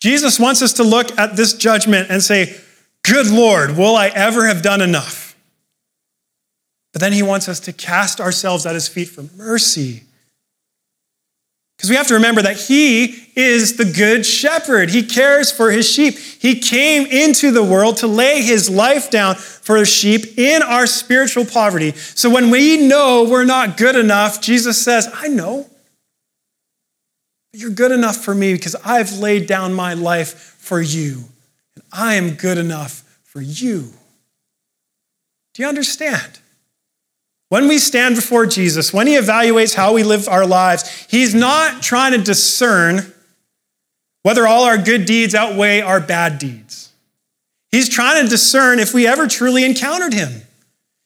Jesus 0.00 0.40
wants 0.40 0.62
us 0.62 0.72
to 0.74 0.82
look 0.82 1.16
at 1.18 1.36
this 1.36 1.52
judgment 1.52 2.10
and 2.10 2.22
say, 2.22 2.58
Good 3.04 3.28
Lord, 3.28 3.76
will 3.76 3.96
I 3.96 4.08
ever 4.08 4.46
have 4.46 4.62
done 4.62 4.80
enough? 4.80 5.36
But 6.92 7.00
then 7.00 7.12
he 7.12 7.22
wants 7.22 7.48
us 7.48 7.60
to 7.60 7.72
cast 7.72 8.20
ourselves 8.20 8.66
at 8.66 8.74
his 8.74 8.88
feet 8.88 9.08
for 9.08 9.24
mercy 9.36 10.04
because 11.82 11.90
we 11.90 11.96
have 11.96 12.06
to 12.06 12.14
remember 12.14 12.42
that 12.42 12.60
he 12.60 13.06
is 13.34 13.76
the 13.76 13.84
good 13.84 14.24
shepherd. 14.24 14.90
He 14.90 15.02
cares 15.02 15.50
for 15.50 15.72
his 15.72 15.90
sheep. 15.90 16.16
He 16.16 16.60
came 16.60 17.06
into 17.06 17.50
the 17.50 17.64
world 17.64 17.96
to 17.96 18.06
lay 18.06 18.40
his 18.40 18.70
life 18.70 19.10
down 19.10 19.34
for 19.34 19.80
the 19.80 19.84
sheep 19.84 20.38
in 20.38 20.62
our 20.62 20.86
spiritual 20.86 21.44
poverty. 21.44 21.90
So 21.90 22.30
when 22.30 22.50
we 22.50 22.86
know 22.86 23.26
we're 23.28 23.44
not 23.44 23.76
good 23.76 23.96
enough, 23.96 24.40
Jesus 24.40 24.80
says, 24.80 25.10
I 25.12 25.26
know. 25.26 25.68
You're 27.52 27.70
good 27.70 27.90
enough 27.90 28.18
for 28.18 28.32
me 28.32 28.54
because 28.54 28.76
I've 28.84 29.18
laid 29.18 29.48
down 29.48 29.74
my 29.74 29.94
life 29.94 30.34
for 30.60 30.80
you. 30.80 31.24
And 31.76 31.84
I 31.92 32.14
am 32.14 32.34
good 32.34 32.58
enough 32.58 33.18
for 33.22 33.40
you. 33.40 33.92
Do 35.54 35.62
you 35.62 35.68
understand? 35.68 36.40
When 37.48 37.68
we 37.68 37.78
stand 37.78 38.16
before 38.16 38.46
Jesus, 38.46 38.94
when 38.94 39.06
he 39.06 39.14
evaluates 39.14 39.74
how 39.74 39.92
we 39.92 40.02
live 40.02 40.26
our 40.26 40.46
lives, 40.46 41.06
he's 41.10 41.34
not 41.34 41.82
trying 41.82 42.12
to 42.12 42.18
discern 42.18 43.12
whether 44.22 44.46
all 44.46 44.64
our 44.64 44.78
good 44.78 45.04
deeds 45.04 45.34
outweigh 45.34 45.80
our 45.80 46.00
bad 46.00 46.38
deeds. 46.38 46.92
He's 47.70 47.88
trying 47.88 48.22
to 48.22 48.30
discern 48.30 48.78
if 48.78 48.94
we 48.94 49.06
ever 49.06 49.26
truly 49.26 49.64
encountered 49.64 50.14
him, 50.14 50.42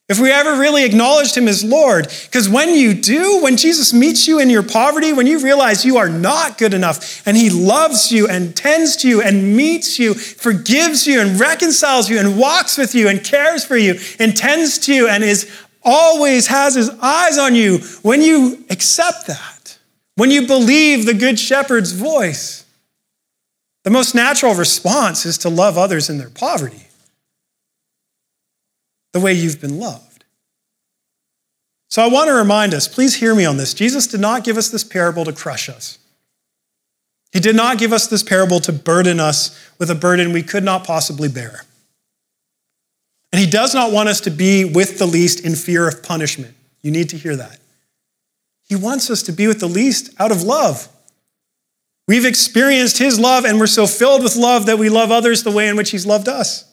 if 0.09 0.21
we 0.21 0.31
ever 0.31 0.61
really 0.61 0.85
acknowledged 0.85 1.37
him 1.37 1.49
as 1.49 1.64
Lord. 1.64 2.07
Because 2.27 2.49
when 2.49 2.75
you 2.75 2.95
do, 2.95 3.42
when 3.42 3.57
Jesus 3.57 3.92
meets 3.92 4.29
you 4.29 4.38
in 4.38 4.51
your 4.51 4.62
poverty, 4.62 5.12
when 5.12 5.27
you 5.27 5.40
realize 5.40 5.85
you 5.85 5.97
are 5.97 6.09
not 6.09 6.59
good 6.59 6.75
enough, 6.75 7.27
and 7.27 7.37
he 7.37 7.51
loves 7.51 8.12
you 8.12 8.29
and 8.29 8.55
tends 8.55 8.97
to 8.99 9.09
you 9.09 9.21
and 9.21 9.57
meets 9.57 9.99
you, 9.99 10.14
forgives 10.14 11.07
you 11.07 11.21
and 11.21 11.40
reconciles 11.40 12.09
you 12.09 12.21
and 12.21 12.38
walks 12.38 12.79
with 12.79 12.95
you 12.95 13.09
and 13.09 13.25
cares 13.25 13.64
for 13.64 13.77
you 13.77 13.99
and 14.21 14.37
tends 14.37 14.79
to 14.79 14.95
you 14.95 15.09
and 15.09 15.25
is 15.25 15.51
always 15.83 16.49
has 16.49 16.75
his 16.75 16.90
eyes 17.01 17.38
on 17.38 17.55
you 17.55 17.79
when 18.03 18.23
you 18.23 18.64
accept 18.71 19.27
that, 19.27 19.79
when 20.16 20.31
you 20.31 20.47
believe 20.47 21.07
the 21.07 21.14
Good 21.14 21.38
Shepherd's 21.38 21.92
voice. 21.92 22.64
The 23.85 23.90
most 23.90 24.14
natural 24.14 24.55
response 24.55 25.25
is 25.25 25.38
to 25.38 25.49
love 25.49 25.79
others 25.79 26.11
in 26.11 26.19
their 26.19 26.31
poverty, 26.31 26.86
the 29.16 29.24
way 29.24 29.33
you've 29.33 29.62
been 29.62 29.79
loved. 29.79 30.24
So 31.88 32.02
I 32.02 32.09
want 32.09 32.29
to 32.29 32.35
remind 32.35 32.74
us 32.74 32.87
please 32.87 33.14
hear 33.14 33.35
me 33.35 33.46
on 33.46 33.57
this. 33.57 33.72
Jesus 33.72 34.07
did 34.07 34.20
not 34.20 34.44
give 34.44 34.59
us 34.59 34.68
this 34.68 34.85
parable 34.85 35.24
to 35.24 35.33
crush 35.33 35.70
us. 35.70 35.98
He 37.33 37.40
did 37.40 37.57
not 37.57 37.79
give 37.79 37.94
us 37.94 38.07
this 38.07 38.22
parable 38.22 38.61
to 38.61 38.74
burden 38.74 39.18
us 39.18 39.59
with 39.79 39.90
a 39.90 39.94
burden 39.94 40.35
we 40.35 40.42
could 40.42 40.64
not 40.64 40.87
possibly 40.87 41.31
bear. 41.31 41.62
And 43.33 43.40
he 43.40 43.48
does 43.48 43.74
not 43.74 43.90
want 43.90 44.11
us 44.11 44.20
to 44.22 44.31
be 44.31 44.66
with 44.66 44.98
the 44.98 45.07
least 45.07 45.40
in 45.40 45.55
fear 45.55 45.88
of 45.88 46.02
punishment. 46.02 46.55
You 46.83 46.90
need 46.90 47.09
to 47.09 47.16
hear 47.16 47.37
that. 47.37 47.59
He 48.68 48.76
wants 48.76 49.09
us 49.09 49.22
to 49.22 49.33
be 49.33 49.46
with 49.46 49.61
the 49.61 49.66
least 49.66 50.11
out 50.20 50.31
of 50.31 50.42
love. 50.42 50.88
We've 52.07 52.26
experienced 52.26 52.98
his 52.98 53.18
love 53.18 53.46
and 53.46 53.59
we're 53.59 53.66
so 53.66 53.87
filled 53.87 54.22
with 54.22 54.37
love 54.37 54.66
that 54.66 54.79
we 54.79 54.90
love 54.90 55.11
others 55.11 55.42
the 55.42 55.50
way 55.50 55.68
in 55.68 55.76
which 55.76 55.90
he's 55.90 56.05
loved 56.05 56.29
us. 56.29 56.70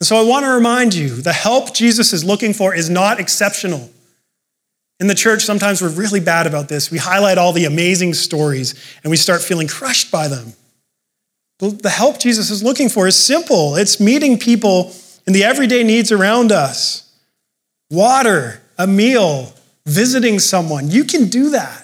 And 0.00 0.06
so 0.06 0.16
I 0.16 0.24
want 0.24 0.44
to 0.46 0.50
remind 0.50 0.94
you 0.94 1.10
the 1.10 1.32
help 1.32 1.74
Jesus 1.74 2.12
is 2.12 2.24
looking 2.24 2.54
for 2.54 2.74
is 2.74 2.88
not 2.88 3.20
exceptional. 3.20 3.90
In 4.98 5.06
the 5.06 5.14
church, 5.14 5.42
sometimes 5.42 5.80
we're 5.80 5.90
really 5.90 6.20
bad 6.20 6.46
about 6.46 6.68
this. 6.68 6.90
We 6.90 6.98
highlight 6.98 7.38
all 7.38 7.52
the 7.52 7.66
amazing 7.66 8.14
stories 8.14 8.74
and 9.02 9.10
we 9.10 9.16
start 9.16 9.42
feeling 9.42 9.68
crushed 9.68 10.10
by 10.10 10.28
them. 10.28 10.54
The 11.58 11.90
help 11.90 12.18
Jesus 12.18 12.50
is 12.50 12.62
looking 12.62 12.88
for 12.88 13.06
is 13.06 13.16
simple 13.16 13.76
it's 13.76 14.00
meeting 14.00 14.38
people 14.38 14.94
and 15.26 15.34
the 15.34 15.44
everyday 15.44 15.84
needs 15.84 16.10
around 16.10 16.50
us 16.50 17.06
water, 17.90 18.62
a 18.78 18.86
meal, 18.86 19.52
visiting 19.84 20.38
someone. 20.38 20.90
You 20.90 21.04
can 21.04 21.28
do 21.28 21.50
that. 21.50 21.79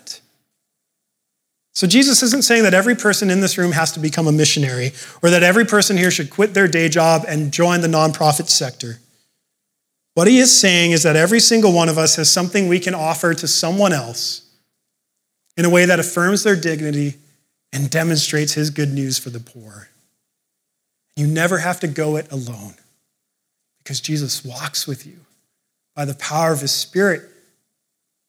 So, 1.77 1.87
Jesus 1.87 2.23
isn't 2.23 2.45
saying 2.45 2.63
that 2.63 2.73
every 2.73 2.95
person 2.95 3.29
in 3.29 3.43
this 3.43 3.59
room 3.59 3.73
has 3.73 3.93
to 3.93 4.01
become 4.01 4.27
a 4.27 4.33
missionary 4.33 4.93
or 5.23 5.29
that 5.29 5.43
every 5.43 5.67
person 5.67 5.99
here 5.99 6.11
should 6.11 6.31
quit 6.31 6.55
their 6.55 6.67
day 6.67 6.89
job 6.89 7.27
and 7.29 7.53
join 7.53 7.83
the 7.83 7.87
nonprofit 7.87 8.49
sector. 8.49 8.99
What 10.15 10.27
he 10.27 10.39
is 10.39 10.59
saying 10.59 10.93
is 10.93 11.03
that 11.03 11.17
every 11.17 11.39
single 11.39 11.75
one 11.75 11.91
of 11.91 11.99
us 11.99 12.17
has 12.17 12.31
something 12.31 12.67
we 12.67 12.81
can 12.81 12.95
offer 12.95 13.35
to 13.35 13.47
someone 13.47 13.93
else 13.93 14.49
in 15.59 15.67
a 15.67 15.71
way 15.71 15.85
that 15.85 16.01
affirms 16.01 16.45
their 16.45 16.57
dignity 16.57 17.17
and 17.75 17.91
demonstrates 17.91 18.55
his 18.55 18.71
good 18.71 18.95
news 18.95 19.19
for 19.19 19.29
the 19.29 19.39
poor. 19.39 19.91
You 21.15 21.27
never 21.27 21.59
have 21.59 21.81
to 21.81 21.89
go 21.89 22.17
it 22.17 22.33
alone 22.33 22.73
because 23.83 24.01
Jesus 24.01 24.43
walks 24.43 24.87
with 24.87 25.07
you 25.07 25.19
by 25.95 26.07
the 26.07 26.15
power 26.15 26.55
of 26.55 26.63
his 26.63 26.73
spirit. 26.73 27.21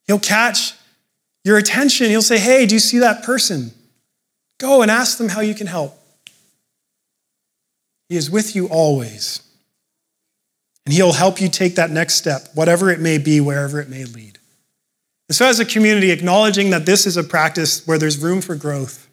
He'll 0.05 0.19
catch 0.19 0.73
your 1.47 1.57
attention. 1.57 2.07
He'll 2.07 2.21
say, 2.21 2.37
Hey, 2.37 2.65
do 2.65 2.75
you 2.75 2.79
see 2.79 2.99
that 2.99 3.23
person? 3.23 3.71
Go 4.59 4.81
and 4.81 4.91
ask 4.91 5.17
them 5.17 5.29
how 5.29 5.41
you 5.41 5.55
can 5.55 5.67
help. 5.67 5.97
He 8.09 8.15
is 8.15 8.29
with 8.29 8.55
you 8.55 8.67
always. 8.67 9.41
And 10.85 10.93
he'll 10.93 11.13
help 11.13 11.41
you 11.41 11.49
take 11.49 11.75
that 11.75 11.91
next 11.91 12.13
step, 12.13 12.47
whatever 12.53 12.89
it 12.89 12.99
may 12.99 13.17
be, 13.17 13.41
wherever 13.41 13.81
it 13.81 13.89
may 13.89 14.05
lead. 14.05 14.39
And 15.27 15.35
so, 15.35 15.45
as 15.45 15.59
a 15.59 15.65
community, 15.65 16.11
acknowledging 16.11 16.69
that 16.69 16.85
this 16.85 17.05
is 17.05 17.17
a 17.17 17.23
practice 17.23 17.85
where 17.85 17.97
there's 17.97 18.17
room 18.17 18.39
for 18.39 18.55
growth, 18.55 19.07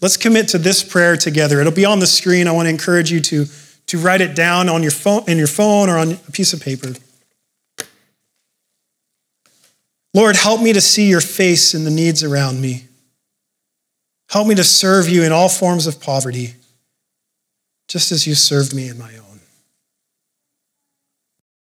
Let's 0.00 0.16
commit 0.16 0.48
to 0.48 0.58
this 0.58 0.84
prayer 0.84 1.16
together. 1.16 1.60
It'll 1.60 1.72
be 1.72 1.84
on 1.84 1.98
the 1.98 2.06
screen. 2.06 2.46
I 2.46 2.52
want 2.52 2.66
to 2.66 2.70
encourage 2.70 3.10
you 3.10 3.20
to, 3.20 3.46
to 3.88 3.98
write 3.98 4.20
it 4.20 4.36
down 4.36 4.68
on 4.68 4.82
your 4.82 4.92
phone, 4.92 5.24
in 5.26 5.38
your 5.38 5.48
phone 5.48 5.88
or 5.88 5.98
on 5.98 6.12
a 6.12 6.32
piece 6.32 6.52
of 6.52 6.60
paper. 6.60 6.92
Lord, 10.18 10.34
help 10.34 10.60
me 10.60 10.72
to 10.72 10.80
see 10.80 11.08
your 11.08 11.20
face 11.20 11.74
in 11.74 11.84
the 11.84 11.92
needs 11.92 12.24
around 12.24 12.60
me. 12.60 12.88
Help 14.28 14.48
me 14.48 14.56
to 14.56 14.64
serve 14.64 15.08
you 15.08 15.22
in 15.22 15.30
all 15.30 15.48
forms 15.48 15.86
of 15.86 16.00
poverty, 16.00 16.54
just 17.86 18.10
as 18.10 18.26
you 18.26 18.34
served 18.34 18.74
me 18.74 18.88
in 18.88 18.98
my 18.98 19.16
own. 19.16 19.27